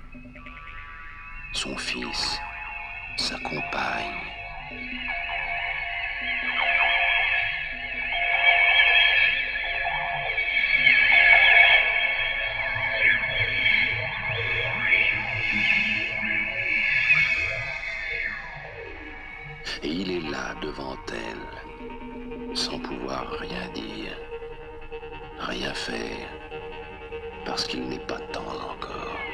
son 1.53 1.77
fils, 1.77 2.37
sa 3.15 3.39
compagne. 3.39 4.19
Devant 20.69 20.97
elle, 21.11 22.55
sans 22.55 22.77
pouvoir 22.77 23.27
rien 23.39 23.67
dire, 23.73 24.15
rien 25.39 25.73
faire, 25.73 26.29
parce 27.43 27.65
qu'il 27.65 27.87
n'est 27.89 28.05
pas 28.05 28.19
temps 28.31 28.53
encore. 28.71 29.28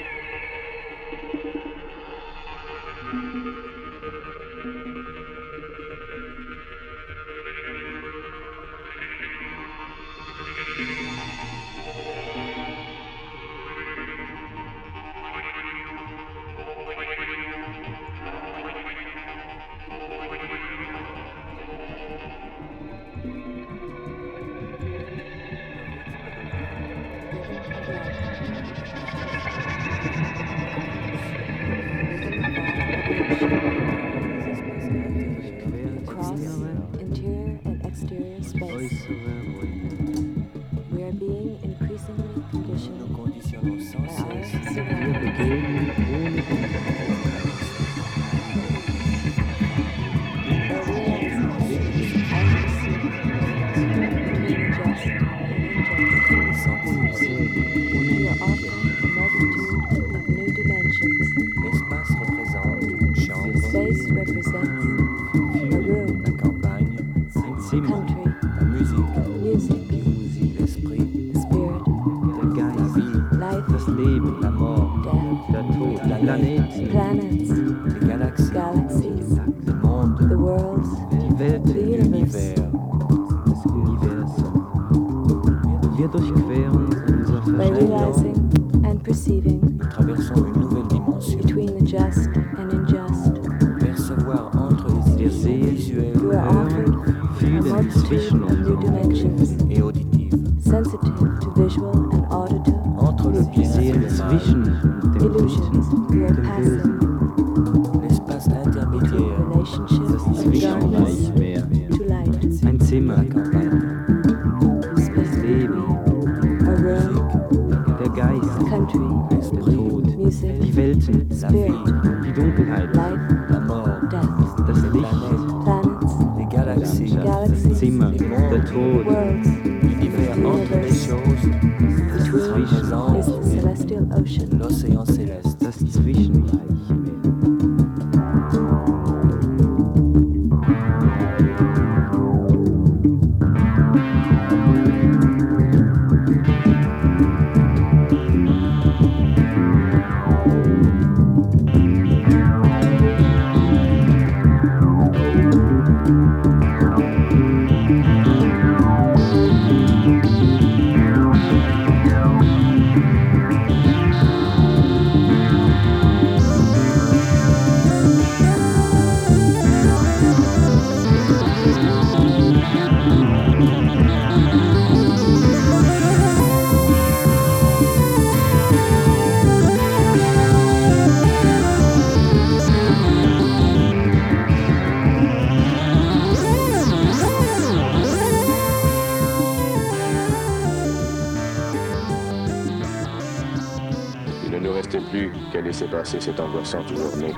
Cette 196.19 196.39
angoissante 196.39 196.87
journée 196.87 197.33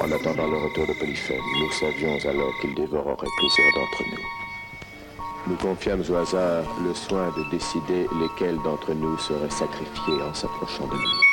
en 0.00 0.10
attendant 0.10 0.46
le 0.46 0.56
retour 0.56 0.86
de 0.86 0.98
Polyphème. 0.98 1.40
Nous 1.60 1.72
savions 1.72 2.30
alors 2.30 2.52
qu'il 2.60 2.74
dévorerait 2.74 3.26
plusieurs 3.36 3.72
d'entre 3.74 4.02
nous. 4.10 5.52
Nous 5.52 5.56
confiâmes 5.56 6.02
au 6.08 6.14
hasard 6.14 6.64
le 6.82 6.94
soin 6.94 7.28
de 7.36 7.50
décider 7.50 8.06
lesquels 8.20 8.58
d'entre 8.62 8.94
nous 8.94 9.18
seraient 9.18 9.50
sacrifiés 9.50 10.22
en 10.22 10.34
s'approchant 10.34 10.86
de 10.86 10.94
lui. 10.94 11.32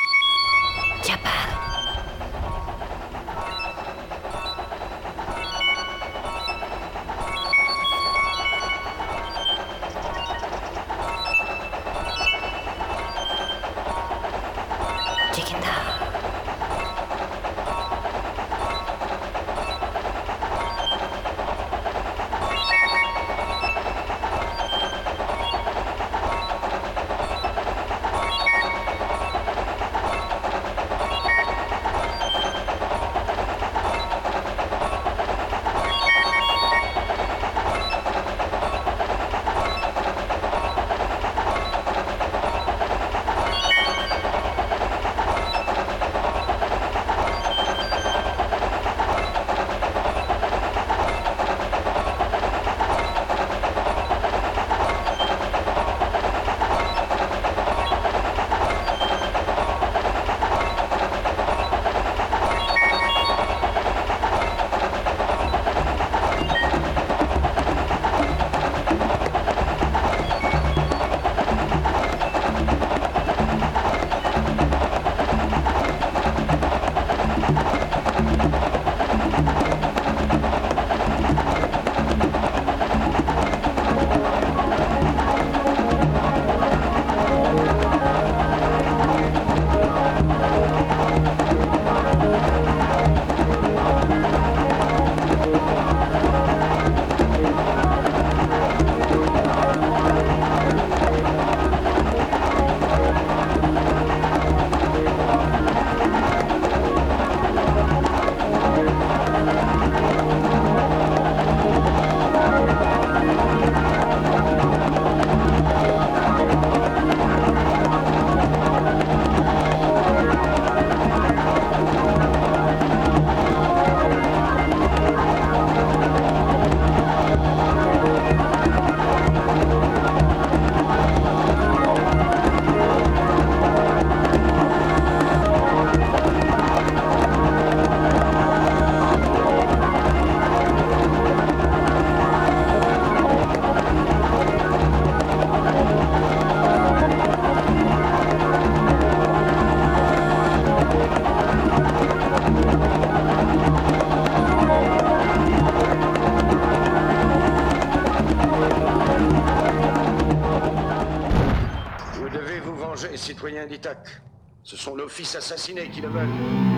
Fils 165.20 165.34
assassinés 165.34 165.88
qui 165.88 166.00
le 166.00 166.08
veulent. 166.08 166.69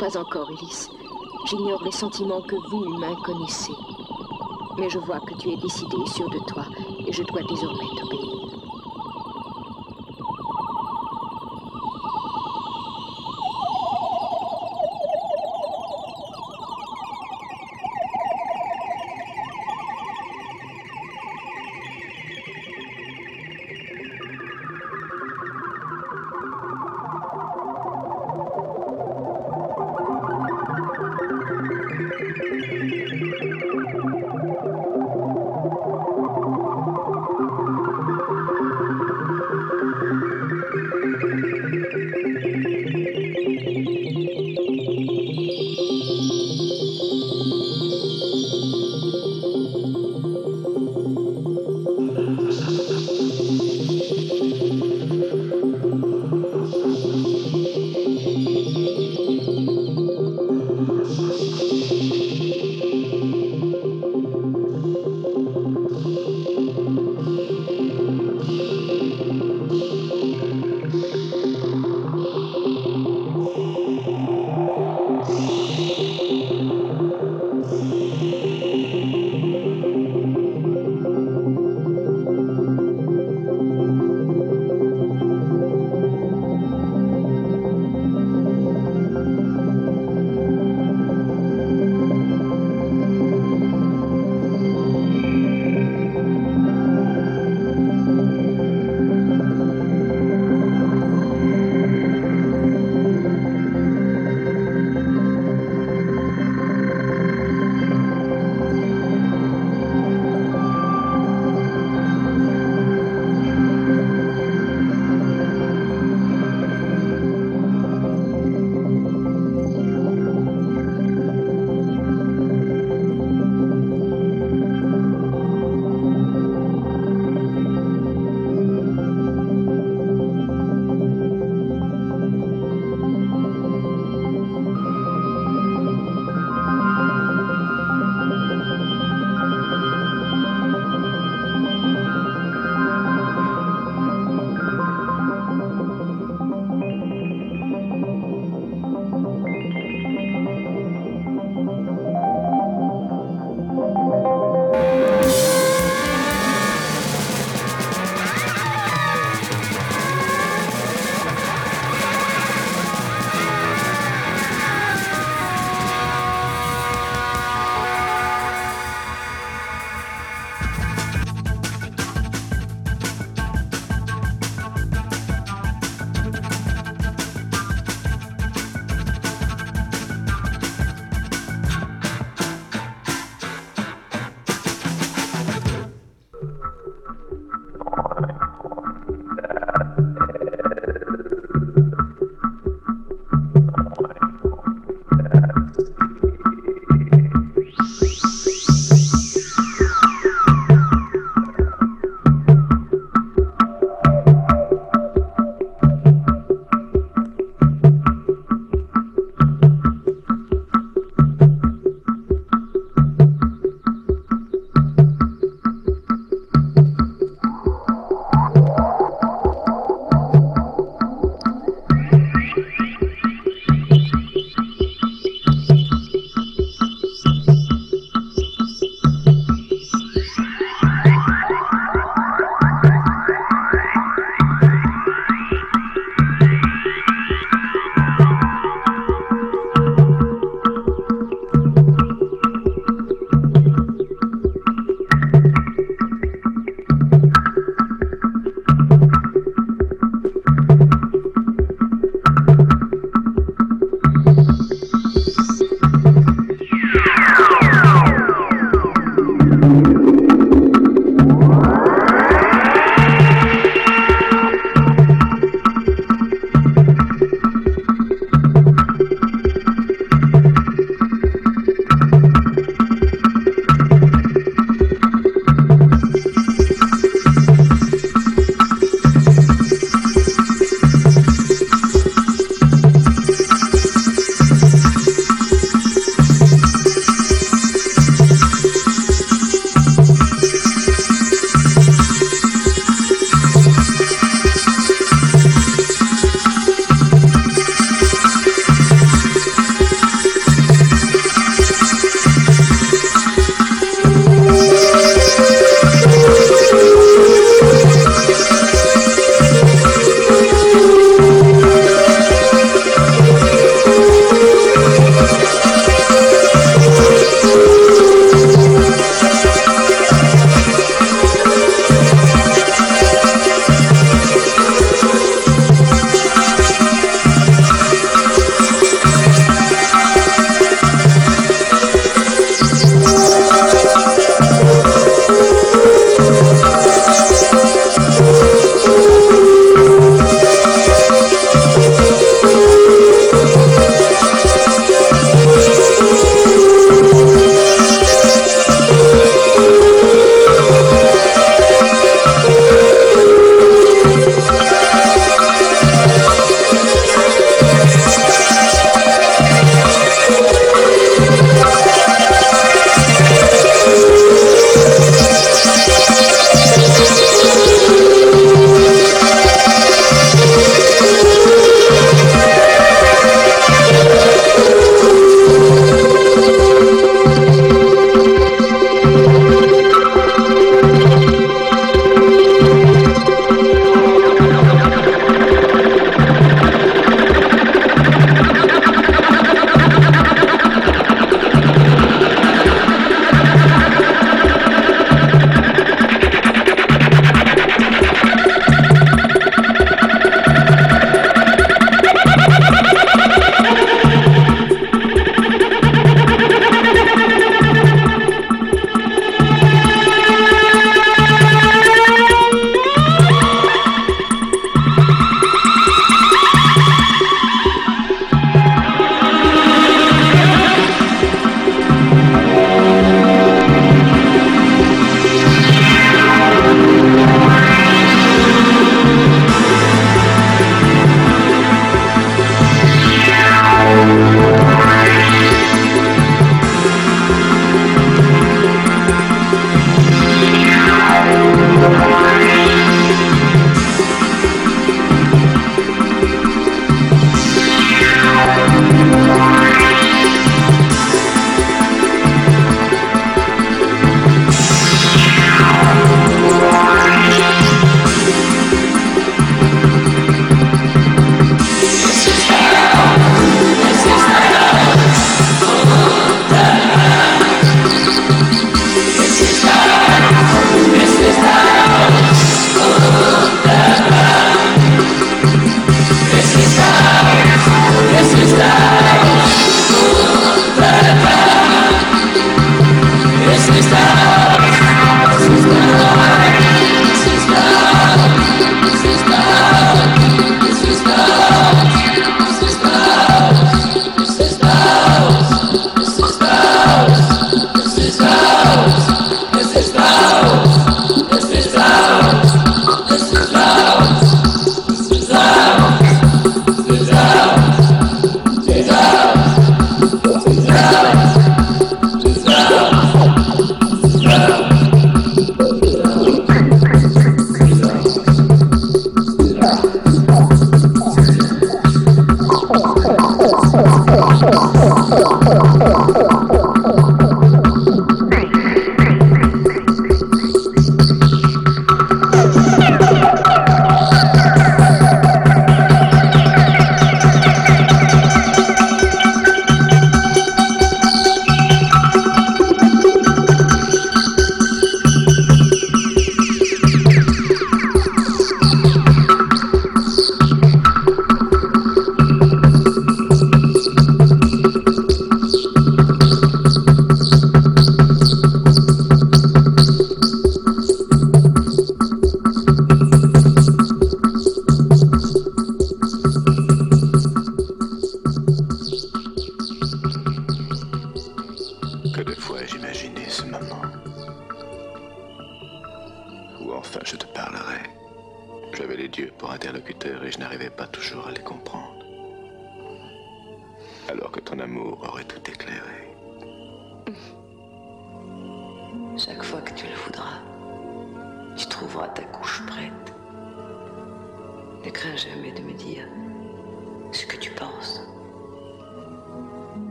Pas 0.00 0.16
encore, 0.16 0.50
Ulysse. 0.50 0.88
J'ignore 1.50 1.84
les 1.84 1.92
sentiments 1.92 2.40
que 2.40 2.56
vous, 2.70 2.84
humains, 2.86 3.14
connaissez. 3.22 3.72
Mais 4.78 4.88
je 4.88 4.98
vois 4.98 5.20
que 5.20 5.34
tu 5.34 5.50
es 5.50 5.56
décidé, 5.58 5.96
sûr 6.14 6.28
de 6.30 6.38
toi, 6.48 6.64
et 7.06 7.12
je 7.12 7.22
dois 7.22 7.42
désormais 7.42 8.00
t'obéir. 8.00 8.19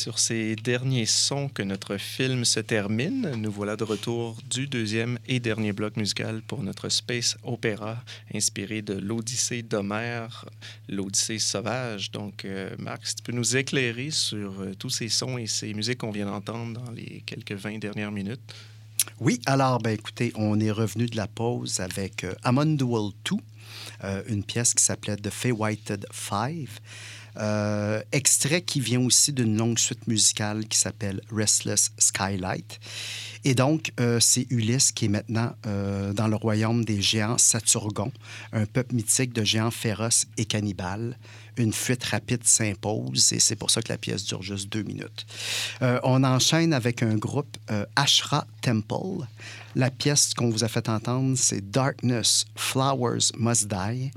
Sur 0.00 0.18
ces 0.18 0.56
derniers 0.56 1.04
sons 1.04 1.50
que 1.50 1.62
notre 1.62 1.98
film 1.98 2.46
se 2.46 2.58
termine. 2.58 3.32
Nous 3.36 3.52
voilà 3.52 3.76
de 3.76 3.84
retour 3.84 4.38
du 4.48 4.66
deuxième 4.66 5.18
et 5.28 5.40
dernier 5.40 5.74
bloc 5.74 5.98
musical 5.98 6.40
pour 6.40 6.62
notre 6.62 6.88
space 6.88 7.36
opéra 7.42 8.02
inspiré 8.34 8.80
de 8.80 8.94
l'Odyssée 8.94 9.62
d'Homère, 9.62 10.46
l'Odyssée 10.88 11.38
sauvage. 11.38 12.12
Donc, 12.12 12.46
euh, 12.46 12.74
si 13.02 13.16
tu 13.16 13.22
peux 13.24 13.32
nous 13.32 13.58
éclairer 13.58 14.10
sur 14.10 14.62
euh, 14.62 14.72
tous 14.72 14.88
ces 14.88 15.10
sons 15.10 15.36
et 15.36 15.46
ces 15.46 15.74
musiques 15.74 15.98
qu'on 15.98 16.12
vient 16.12 16.26
d'entendre 16.26 16.80
dans 16.80 16.92
les 16.92 17.22
quelques 17.26 17.52
20 17.52 17.78
dernières 17.78 18.10
minutes. 18.10 18.54
Oui, 19.20 19.38
alors, 19.44 19.80
ben, 19.80 19.90
écoutez, 19.90 20.32
on 20.34 20.58
est 20.60 20.70
revenu 20.70 21.06
de 21.06 21.16
la 21.16 21.26
pause 21.26 21.80
avec 21.80 22.24
euh, 22.24 22.32
Amon 22.42 22.64
Duel 22.64 23.10
2, 23.30 23.36
euh, 24.04 24.22
une 24.28 24.44
pièce 24.44 24.72
qui 24.72 24.82
s'appelait 24.82 25.16
The 25.16 25.28
Fay 25.28 25.52
Whited 25.52 26.06
Five. 26.10 26.80
Euh, 27.40 28.02
extrait 28.12 28.60
qui 28.60 28.80
vient 28.80 29.00
aussi 29.00 29.32
d'une 29.32 29.56
longue 29.56 29.78
suite 29.78 30.06
musicale 30.06 30.66
qui 30.66 30.76
s'appelle 30.76 31.22
Restless 31.32 31.90
Skylight. 31.96 32.78
Et 33.44 33.54
donc, 33.54 33.92
euh, 33.98 34.20
c'est 34.20 34.46
Ulysse 34.50 34.92
qui 34.92 35.06
est 35.06 35.08
maintenant 35.08 35.54
euh, 35.66 36.12
dans 36.12 36.28
le 36.28 36.36
royaume 36.36 36.84
des 36.84 37.00
géants 37.00 37.38
Saturgon, 37.38 38.12
un 38.52 38.66
peuple 38.66 38.94
mythique 38.94 39.32
de 39.32 39.42
géants 39.42 39.70
féroces 39.70 40.26
et 40.36 40.44
cannibales. 40.44 41.16
Une 41.56 41.72
fuite 41.72 42.04
rapide 42.04 42.44
s'impose 42.44 43.32
et 43.32 43.40
c'est 43.40 43.56
pour 43.56 43.70
ça 43.70 43.80
que 43.80 43.88
la 43.88 43.98
pièce 43.98 44.24
dure 44.24 44.42
juste 44.42 44.68
deux 44.70 44.82
minutes. 44.82 45.26
on 45.80 46.24
enchaîne 46.24 46.72
avec 46.72 47.02
un 47.02 47.16
groupe 47.16 47.58
Ashra 47.96 48.46
Temple. 48.62 49.26
La 49.74 49.90
pièce 49.90 50.32
qu'on 50.32 50.48
vous 50.48 50.64
a 50.64 50.68
fait 50.68 50.88
entendre, 50.88 51.36
c'est 51.36 51.70
Darkness, 51.70 52.46
Flowers 52.54 53.32
Must 53.36 53.66
Die. 53.66 54.10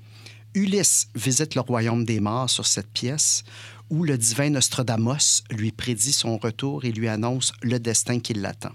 Ulysse 0.56 1.08
visite 1.16 1.56
le 1.56 1.62
royaume 1.62 2.06
des 2.06 2.20
morts 2.20 2.50
sur 2.50 2.68
cette 2.68 2.92
pièce 2.92 3.44
où 3.90 4.04
le 4.04 4.18
divin 4.18 4.50
Nostradamus 4.52 5.44
lui 5.50 5.72
prédit 5.72 6.14
son 6.14 6.38
retour 6.38 6.86
et 6.86 6.92
lui 6.92 7.08
annonce 7.08 7.54
le 7.62 7.80
destin 7.80 8.20
qui 8.20 8.34
l'attend. 8.34 8.74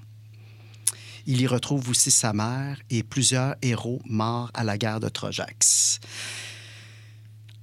Il 1.27 1.41
y 1.41 1.47
retrouve 1.47 1.89
aussi 1.91 2.11
sa 2.11 2.33
mère 2.33 2.79
et 2.91 3.03
plusieurs 3.03 3.55
héros 3.63 4.01
morts 4.07 4.51
à 4.55 4.65
la 4.65 4.79
guerre 4.79 4.99
de 4.99 5.09
Trojax. 5.09 6.01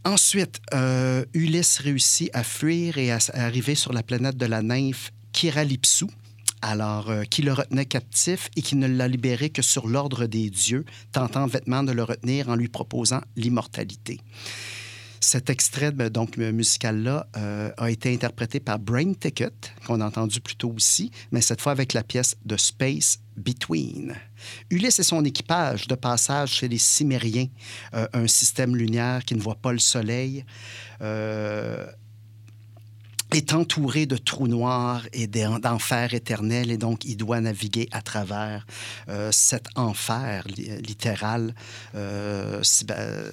Ensuite, 0.05 0.61
euh, 0.73 1.25
Ulysse 1.33 1.79
réussit 1.79 2.29
à 2.33 2.43
fuir 2.43 2.97
et 2.97 3.11
à 3.11 3.17
arriver 3.33 3.73
sur 3.73 3.91
la 3.91 4.03
planète 4.03 4.37
de 4.37 4.45
la 4.45 4.61
nymphe 4.61 5.11
Kiralipsou, 5.31 6.07
alors 6.65 7.11
euh, 7.11 7.23
qui 7.23 7.43
le 7.43 7.53
retenait 7.53 7.85
captif 7.85 8.49
et 8.55 8.61
qui 8.63 8.75
ne 8.75 8.87
l'a 8.87 9.07
libéré 9.07 9.51
que 9.51 9.61
sur 9.61 9.87
l'ordre 9.87 10.25
des 10.25 10.49
dieux, 10.49 10.83
tentant 11.11 11.45
vêtement 11.45 11.83
de 11.83 11.91
le 11.91 12.03
retenir 12.03 12.49
en 12.49 12.55
lui 12.55 12.69
proposant 12.69 13.21
l'immortalité. 13.35 14.19
Cet 15.19 15.49
extrait 15.49 15.91
ben, 15.91 16.09
donc 16.09 16.37
musical-là 16.37 17.27
euh, 17.37 17.71
a 17.77 17.89
été 17.89 18.13
interprété 18.13 18.59
par 18.59 18.79
Brain 18.79 19.13
Ticket, 19.13 19.49
qu'on 19.85 20.01
a 20.01 20.05
entendu 20.05 20.41
plus 20.41 20.55
tôt 20.55 20.73
aussi, 20.75 21.11
mais 21.31 21.41
cette 21.41 21.61
fois 21.61 21.71
avec 21.71 21.93
la 21.93 22.03
pièce 22.03 22.35
de 22.45 22.57
Space 22.57 23.19
Between. 23.37 24.15
Ulysse 24.69 24.99
et 24.99 25.03
son 25.03 25.23
équipage 25.23 25.87
de 25.87 25.95
passage 25.95 26.51
chez 26.51 26.67
les 26.67 26.77
Cimériens, 26.77 27.47
euh, 27.93 28.07
un 28.13 28.27
système 28.27 28.75
lunaire 28.75 29.23
qui 29.23 29.35
ne 29.35 29.41
voit 29.41 29.55
pas 29.55 29.71
le 29.71 29.79
soleil, 29.79 30.45
est 33.31 33.53
entouré 33.53 34.05
de 34.05 34.17
trous 34.17 34.47
noirs 34.47 35.03
et 35.13 35.27
d'enfers 35.27 36.13
éternels 36.13 36.71
et 36.71 36.77
donc 36.77 37.05
il 37.05 37.17
doit 37.17 37.41
naviguer 37.41 37.89
à 37.91 38.01
travers 38.01 38.65
euh, 39.09 39.29
cet 39.31 39.67
enfer 39.75 40.45
littéral 40.47 41.53
euh, 41.95 42.61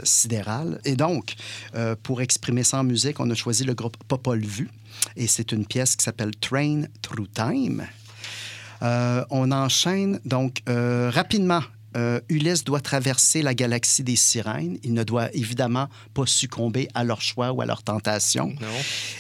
sidéral. 0.02 0.80
Et 0.84 0.96
donc, 0.96 1.34
euh, 1.74 1.94
pour 2.02 2.22
exprimer 2.22 2.64
ça 2.64 2.78
en 2.78 2.84
musique, 2.84 3.20
on 3.20 3.30
a 3.30 3.34
choisi 3.34 3.64
le 3.64 3.74
groupe 3.74 3.96
Popol 4.08 4.40
Vuh 4.40 4.70
et 5.16 5.26
c'est 5.26 5.52
une 5.52 5.66
pièce 5.66 5.96
qui 5.96 6.04
s'appelle 6.04 6.32
Train 6.36 6.84
Through 7.02 7.28
Time. 7.34 7.86
on 8.80 9.52
enchaîne 9.52 10.20
donc 10.24 10.62
rapidement 10.66 11.62
euh, 11.96 12.20
Ulysse 12.28 12.64
doit 12.64 12.80
traverser 12.80 13.42
la 13.42 13.54
galaxie 13.54 14.02
des 14.02 14.16
sirènes. 14.16 14.78
Il 14.82 14.94
ne 14.94 15.04
doit 15.04 15.34
évidemment 15.34 15.88
pas 16.14 16.26
succomber 16.26 16.88
à 16.94 17.04
leur 17.04 17.20
choix 17.20 17.52
ou 17.52 17.60
à 17.60 17.66
leur 17.66 17.82
tentation. 17.82 18.54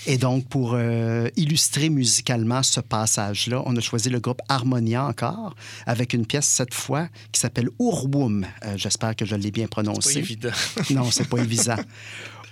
Et 0.06 0.18
donc, 0.18 0.48
pour 0.48 0.72
euh, 0.74 1.28
illustrer 1.36 1.88
musicalement 1.88 2.62
ce 2.62 2.80
passage-là, 2.80 3.62
on 3.66 3.76
a 3.76 3.80
choisi 3.80 4.10
le 4.10 4.20
groupe 4.20 4.40
Harmonia 4.48 5.04
encore, 5.06 5.54
avec 5.86 6.12
une 6.12 6.26
pièce 6.26 6.46
cette 6.46 6.74
fois 6.74 7.08
qui 7.32 7.40
s'appelle 7.40 7.68
Urwum. 7.78 8.46
Euh, 8.64 8.74
j'espère 8.76 9.16
que 9.16 9.24
je 9.24 9.34
l'ai 9.36 9.50
bien 9.50 9.66
prononcé. 9.66 10.00
C'est 10.02 10.20
pas 10.20 10.26
évident. 10.26 10.50
non, 10.90 11.10
c'est 11.10 11.28
pas 11.28 11.38
évident. 11.42 11.76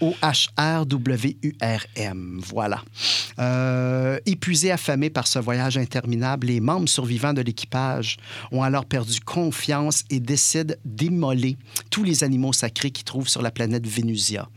O-H-R-W-U-R-M. 0.01 0.91
Voilà. 2.47 2.83
Euh, 3.39 4.19
épuisés, 4.27 4.71
affamés 4.71 5.11
par 5.11 5.27
ce 5.27 5.39
voyage 5.39 5.79
interminable, 5.79 6.47
les 6.49 6.61
membres 6.61 6.89
survivants 6.89 7.33
de 7.33 7.43
l'équipage 7.43 8.17
ont 8.53 8.63
alors 8.63 8.85
perdu 8.87 9.21
confiance 9.21 10.05
et 10.11 10.21
décident 10.21 10.75
d'immoler 10.85 11.57
tous 11.91 12.05
les 12.05 12.25
animaux 12.25 12.53
sacrés 12.53 12.91
qu'ils 12.91 13.05
trouvent 13.05 13.29
sur 13.29 13.43
la 13.43 13.51
planète 13.51 13.87
Vénusia. 13.87 14.49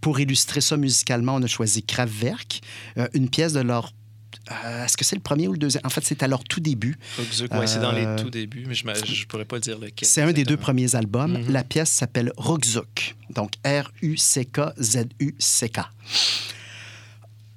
Pour 0.00 0.18
illustrer 0.18 0.60
ça 0.60 0.76
musicalement, 0.76 1.36
on 1.36 1.42
a 1.42 1.46
choisi 1.46 1.82
Kraftwerk, 1.84 2.60
euh, 2.98 3.06
une 3.14 3.28
pièce 3.28 3.52
de 3.52 3.60
leur 3.60 3.92
euh, 4.50 4.84
est-ce 4.84 4.96
que 4.96 5.04
c'est 5.04 5.16
le 5.16 5.22
premier 5.22 5.46
ou 5.48 5.52
le 5.52 5.58
deuxième? 5.58 5.82
En 5.84 5.90
fait, 5.90 6.04
c'est 6.04 6.22
à 6.22 6.28
leur 6.28 6.42
tout 6.44 6.60
début. 6.60 6.96
Oui, 7.18 7.26
c'est 7.66 7.80
dans 7.80 7.92
les 7.92 8.04
euh, 8.04 8.18
tout 8.18 8.30
débuts, 8.30 8.64
mais 8.66 8.74
je 8.74 8.86
ne 8.86 9.26
pourrais 9.26 9.44
pas 9.44 9.58
dire 9.58 9.78
lequel. 9.78 10.08
C'est 10.08 10.22
un 10.22 10.32
des 10.32 10.44
deux 10.44 10.56
premiers 10.56 10.94
albums. 10.94 11.38
Mhm. 11.42 11.52
La 11.52 11.64
pièce 11.64 11.90
s'appelle 11.90 12.32
Rukzuk, 12.36 13.16
donc 13.30 13.52
R-U-C-K-Z-U-C-K. 13.64 14.20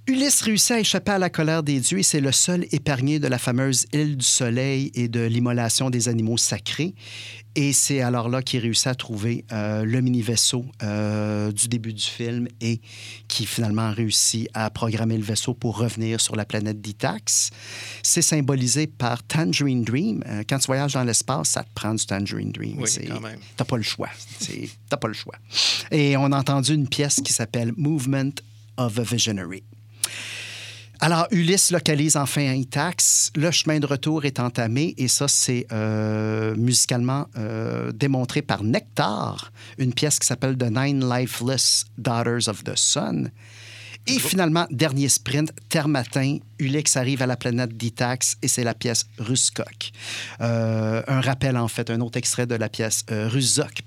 Ulysse 0.08 0.42
réussit 0.42 0.72
à 0.72 0.80
échapper 0.80 1.14
à 1.14 1.18
la 1.18 1.32
colère 1.32 1.64
des 1.64 1.80
dieux 1.80 1.98
et 1.98 2.04
c'est 2.04 2.20
le 2.20 2.32
seul 2.32 2.68
épargné 2.72 3.18
de 3.18 3.28
la 3.28 3.40
fameuse 3.40 3.88
île 3.92 4.18
du 4.18 4.26
soleil 4.26 4.92
et 4.94 5.08
de 5.08 5.22
l'immolation 5.22 5.90
des 5.90 6.10
animaux 6.10 6.38
sacrés. 6.38 6.94
Et 7.56 7.74
c'est 7.74 8.02
alors 8.02 8.30
là 8.30 8.44
qu'il 8.44 8.60
réussit 8.60 8.86
à 8.86 8.94
trouver 8.94 9.46
euh, 9.52 9.84
le 9.84 10.02
mini-vaisseau 10.02 10.64
euh, 10.84 11.52
du 11.52 11.68
début 11.68 11.94
du 11.94 12.04
film 12.04 12.48
et 12.62 12.82
qui 13.28 13.48
finalement 13.48 13.92
réussit 13.92 14.48
à 14.54 14.70
programmer 14.70 15.18
le 15.18 15.24
vaisseau 15.24 15.56
pour 15.56 15.78
revenir 15.78 16.22
sur 16.22 16.36
la 16.36 16.46
planète 16.46 16.82
d'Itax. 16.82 17.50
C'est 18.04 18.22
symbolisé 18.22 18.86
par 18.86 19.24
Tangerine 19.24 19.84
Dream. 19.84 20.24
Euh, 20.28 20.44
quand 20.48 20.60
tu 20.60 20.68
voyages 20.68 20.94
dans 20.94 21.04
l'espace, 21.04 21.50
ça 21.50 21.64
te 21.64 21.70
prend 21.74 21.96
du 21.96 22.06
Tangerine 22.06 22.52
Dream. 22.52 22.78
Oui, 22.80 22.90
quand 23.08 23.22
même. 23.22 23.40
T'as 23.58 23.66
pas 23.66 23.78
le 23.78 23.84
choix. 23.84 24.10
T'as 24.88 24.98
pas 24.98 25.08
le 25.08 25.16
choix. 25.16 25.36
Et 25.90 26.16
on 26.16 26.32
a 26.32 26.38
entendu 26.38 26.76
une 26.76 26.88
pièce 26.88 27.22
qui 27.26 27.34
s'appelle 27.34 27.74
Movement 27.76 28.34
of 28.78 29.00
a 29.00 29.04
Visionary. 29.04 29.64
Alors, 31.02 31.28
Ulysse 31.32 31.72
localise 31.72 32.16
enfin 32.16 32.54
Itax. 32.54 33.32
Le 33.36 33.52
chemin 33.52 33.80
de 33.80 33.86
retour 33.86 34.26
est 34.26 34.40
entamé 34.40 34.94
et 34.98 35.08
ça, 35.08 35.28
c'est 35.28 35.68
euh, 35.72 36.56
musicalement 36.56 37.28
euh, 37.38 37.92
démontré 37.92 38.42
par 38.42 38.64
Nectar, 38.64 39.52
une 39.78 39.94
pièce 39.94 40.20
qui 40.20 40.28
s'appelle 40.28 40.58
The 40.58 40.72
Nine 40.72 41.08
Lifeless 41.08 41.86
Daughters 41.98 42.48
of 42.48 42.64
the 42.64 42.76
Sun. 42.76 43.30
Et 44.08 44.20
finalement, 44.20 44.68
dernier 44.70 45.10
sprint, 45.10 45.52
terre 45.68 45.88
matin, 45.88 46.38
Ulix 46.60 46.96
arrive 46.96 47.22
à 47.22 47.26
la 47.26 47.36
planète 47.36 47.76
d'Itax 47.76 48.38
et 48.42 48.48
c'est 48.48 48.64
la 48.64 48.74
pièce 48.74 49.08
Ruskok. 49.18 49.92
Euh, 50.42 51.02
un 51.08 51.22
rappel, 51.22 51.58
en 51.58 51.68
fait, 51.68 51.90
un 51.90 52.00
autre 52.02 52.18
extrait 52.18 52.46
de 52.46 52.56
la 52.56 52.70
pièce 52.70 53.04
euh, 53.12 53.30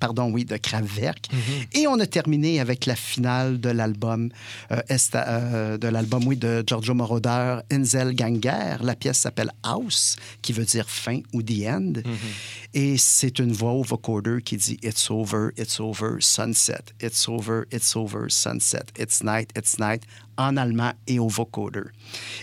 pardon, 0.00 0.30
oui, 0.30 0.44
de 0.44 0.56
Kraftwerk. 0.56 1.28
Mm-hmm. 1.30 1.78
Et 1.78 1.86
on 1.86 1.98
a 2.00 2.06
terminé 2.06 2.60
avec 2.60 2.86
la 2.86 2.96
finale 2.96 3.60
de 3.60 3.70
l'album, 3.70 4.30
euh, 4.72 4.80
euh, 5.14 5.78
de 5.78 5.88
l'album, 5.88 6.26
oui, 6.26 6.36
de 6.36 6.64
Giorgio 6.66 6.94
Moroder, 6.94 7.60
Enzel 7.72 8.14
Ganger. 8.14 8.76
La 8.82 8.96
pièce 8.96 9.18
s'appelle 9.18 9.52
House, 9.62 10.16
qui 10.42 10.52
veut 10.52 10.64
dire 10.64 10.90
fin 10.90 11.20
ou 11.32 11.42
the 11.42 11.64
end. 11.66 11.92
Mm-hmm. 11.94 12.74
Et 12.74 12.98
c'est 12.98 13.38
une 13.38 13.52
voix 13.52 13.72
au 13.72 13.82
vocoder 13.82 14.42
qui 14.44 14.56
dit 14.56 14.78
It's 14.82 15.10
over, 15.10 15.50
it's 15.56 15.78
over, 15.80 16.16
sunset. 16.20 16.92
It's 17.00 17.28
over, 17.28 17.66
it's 17.72 17.94
over, 17.96 18.26
sunset. 18.28 18.92
It's 18.98 19.22
night, 19.22 19.50
it's 19.56 19.78
night 19.78 20.07
en 20.36 20.56
allemand 20.56 20.92
et 21.06 21.18
au 21.18 21.28
vocoder. 21.28 21.82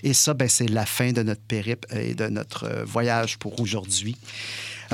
Et 0.03 0.13
ça, 0.13 0.33
ben, 0.33 0.49
c'est 0.49 0.69
la 0.69 0.85
fin 0.85 1.11
de 1.11 1.23
notre 1.23 1.41
périple 1.41 1.87
et 1.95 2.13
de 2.13 2.27
notre 2.27 2.65
euh, 2.65 2.83
voyage 2.85 3.37
pour 3.37 3.59
aujourd'hui. 3.59 4.17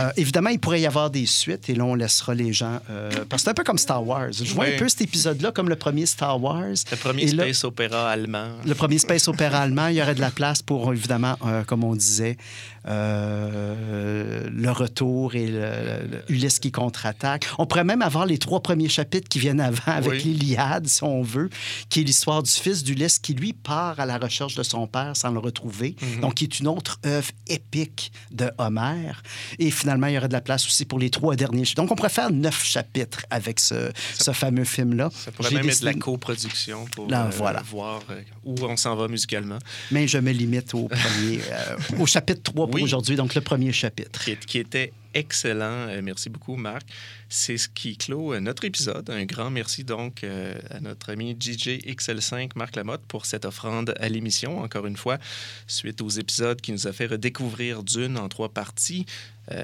Euh, 0.02 0.12
évidemment, 0.18 0.50
il 0.50 0.60
pourrait 0.60 0.82
y 0.82 0.86
avoir 0.86 1.10
des 1.10 1.26
suites 1.26 1.70
et 1.70 1.76
là, 1.76 1.86
on 1.86 1.96
laissera 1.96 2.34
les 2.34 2.54
gens. 2.54 2.80
Euh, 2.90 3.10
parce 3.30 3.42
que 3.42 3.46
c'est 3.46 3.50
un 3.50 3.54
peu 3.54 3.64
comme 3.64 3.78
Star 3.78 4.06
Wars. 4.06 4.32
Je 4.32 4.54
vois 4.54 4.66
un 4.66 4.78
peu 4.78 4.90
cet 4.90 5.02
épisode-là 5.02 5.52
comme 5.52 5.70
le 5.70 5.76
premier 5.76 6.06
Star 6.06 6.42
Wars. 6.42 6.76
Le 6.92 6.98
premier 6.98 7.28
space 7.28 7.64
opéra 7.64 8.10
allemand. 8.10 8.48
Le 8.66 8.76
premier 8.76 8.98
space 8.98 9.28
opéra 9.28 9.60
allemand. 9.60 9.88
Il 9.88 9.96
y 9.96 10.02
aurait 10.02 10.16
de 10.16 10.22
la 10.22 10.32
place 10.32 10.62
pour, 10.62 10.94
évidemment, 10.94 11.38
comme 11.68 11.84
on 11.84 11.96
disait, 11.96 12.38
euh, 12.88 14.50
le 14.52 14.72
retour 14.72 15.36
et 15.36 15.46
le, 15.46 16.24
Ulysse 16.30 16.58
qui 16.58 16.72
contre-attaque. 16.72 17.46
On 17.60 17.68
pourrait 17.68 17.84
même 17.84 18.02
avoir 18.02 18.26
les 18.26 18.40
trois 18.40 18.62
premiers 18.62 18.90
chapitres 18.90 19.30
qui 19.30 19.38
viennent 19.38 19.60
avant 19.60 19.92
avec 19.92 20.24
l'Iliade, 20.24 20.88
si 20.88 21.04
on 21.04 21.22
veut, 21.22 21.50
qui 21.90 22.02
est 22.02 22.04
l'histoire 22.04 22.42
du 22.42 22.50
fils 22.50 22.84
d'Ulysse 22.84 23.20
qui, 23.20 23.36
lui, 23.36 23.54
part 23.54 24.00
à 24.00 24.06
la 24.08 24.18
recherche 24.18 24.56
de 24.56 24.64
son 24.64 24.88
père 24.88 25.16
sans 25.16 25.30
le 25.30 25.40
retrouver. 25.40 25.96
Mhm. 26.02 26.22
Donc, 26.22 26.36
qui 26.36 26.46
est 26.46 26.60
une 26.60 26.68
autre 26.68 27.00
œuvre 27.06 27.30
épique 27.48 28.12
de 28.32 28.50
Homère. 28.58 29.22
Et 29.60 29.70
finalement, 29.70 29.91
il 29.96 30.14
y 30.14 30.18
aurait 30.18 30.28
de 30.28 30.34
la 30.34 30.42
place 30.42 30.66
aussi 30.66 30.86
pour 30.86 31.00
les 31.00 31.10
trois 31.10 31.36
derniers. 31.36 31.64
Donc, 31.76 31.92
on 31.92 31.96
pourrait 31.96 32.10
faire 32.10 32.32
neuf 32.32 32.64
chapitres 32.64 33.26
avec 33.30 33.60
ce, 33.60 33.92
ce 34.18 34.32
fameux 34.32 34.64
film-là. 34.64 35.10
Ça 35.14 35.32
pourrait 35.32 35.52
même 35.52 35.70
être 35.70 35.82
de 35.82 35.86
la 35.86 35.94
coproduction 35.94 36.86
pour 36.86 37.08
euh, 37.12 37.30
voir 37.64 38.02
euh, 38.10 38.22
où 38.44 38.56
on 38.62 38.78
s'en 38.78 38.96
va 38.96 39.08
musicalement. 39.08 39.60
Mais 39.92 40.08
je 40.08 40.18
me 40.18 40.32
limite 40.32 40.74
au 40.74 40.88
premier, 40.88 41.42
au 42.00 42.06
chapitre 42.06 42.42
3 42.44 42.68
aujourd'hui, 42.82 43.16
donc 43.16 43.36
le 43.36 43.42
premier 43.42 43.72
chapitre. 43.72 44.22
Qui, 44.46 44.58
était 44.58 44.94
excellent. 45.14 45.88
Euh, 45.88 46.02
merci 46.02 46.30
beaucoup, 46.30 46.56
Marc. 46.56 46.88
C'est 47.30 47.58
ce 47.58 47.70
qui 47.70 47.98
clôt 47.98 48.34
euh, 48.34 48.40
notre 48.40 48.66
épisode. 48.66 49.10
Un 49.10 49.26
grand 49.26 49.50
merci 49.50 49.84
donc 49.84 50.24
euh, 50.24 50.54
à 50.70 50.80
notre 50.80 51.12
ami 51.12 51.32
DJ 51.40 51.80
XL5, 51.86 52.52
Marc 52.56 52.76
Lamotte, 52.76 53.04
pour 53.08 53.26
cette 53.26 53.46
offrande 53.46 53.94
à 54.00 54.10
l'émission, 54.10 54.60
encore 54.60 54.86
une 54.86 54.98
fois, 54.98 55.18
suite 55.68 56.02
aux 56.02 56.10
épisodes 56.10 56.60
qui 56.60 56.72
nous 56.72 56.88
a 56.88 56.94
fait 56.94 57.08
redécouvrir 57.08 57.84
Dune 57.84 58.18
en 58.18 58.30
trois 58.30 58.50
parties. 58.50 59.06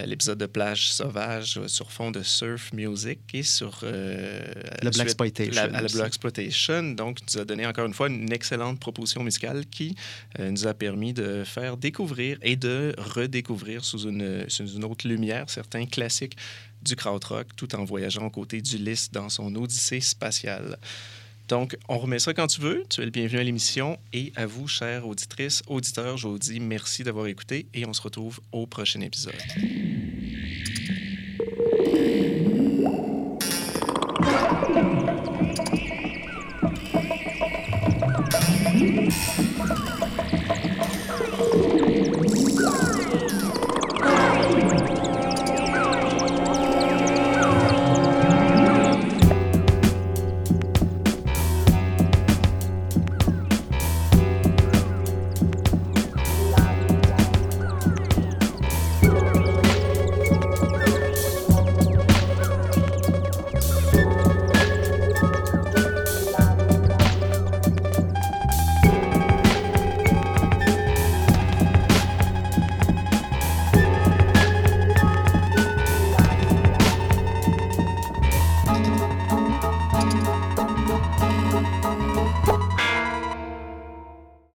l'épisode 0.06 0.40
de 0.40 0.48
Plage 0.48 0.92
sauvage 0.92 1.60
sur 1.68 1.92
fond 1.92 2.12
de 2.12 2.22
surf 2.24 2.74
music 2.74 3.20
et 3.34 3.44
sur 3.44 3.80
le 3.84 4.90
Black 4.90 5.00
Exploitation. 5.00 5.68
La, 5.72 5.82
Black 5.82 6.08
Exploitation. 6.08 6.84
Donc, 6.94 7.20
nous 7.28 7.40
a 7.40 7.46
donné 7.46 7.66
encore 7.66 7.86
une 7.86 7.94
fois 7.94 8.08
une 8.08 8.32
excellente 8.34 8.80
proposition 8.80 9.24
musicale 9.24 9.66
qui 9.68 9.96
nous 10.40 10.68
a 10.68 10.74
permis 10.74 11.14
de 11.14 11.44
faire 11.46 11.78
découvrir 11.78 12.38
et 12.42 12.56
de 12.56 12.96
redécouvrir 12.98 13.86
sous 13.86 14.10
une, 14.10 14.50
sous 14.50 14.68
une 14.68 14.84
autre 14.84 15.08
lumière 15.08 15.37
certains 15.48 15.86
classiques 15.86 16.38
du 16.82 16.96
krautrock, 16.96 17.48
tout 17.56 17.76
en 17.76 17.84
voyageant 17.84 18.26
aux 18.26 18.30
côtés 18.30 18.62
d'Ulysse 18.62 19.12
dans 19.12 19.30
son 19.30 19.56
odyssée 19.56 20.00
spatiale. 20.00 20.78
Donc, 21.48 21.78
on 21.88 21.98
remet 21.98 22.20
ça 22.20 22.34
quand 22.34 22.48
tu 22.48 22.62
veux. 22.62 22.84
Tu 22.90 23.02
es 23.02 23.06
le 23.06 23.12
bienvenu 23.12 23.40
à 23.40 23.44
l'émission. 23.44 23.98
Et 24.12 24.34
à 24.36 24.46
vous, 24.46 24.68
chères 24.68 25.08
auditrices, 25.08 25.64
auditeurs, 25.68 26.18
je 26.18 26.28
vous 26.28 26.40
dis 26.40 26.60
merci 26.60 27.04
d'avoir 27.04 27.28
écouté 27.28 27.68
et 27.74 27.86
on 27.86 27.94
se 27.94 28.02
retrouve 28.02 28.40
au 28.52 28.68
prochain 28.68 29.02
épisode. 29.02 29.36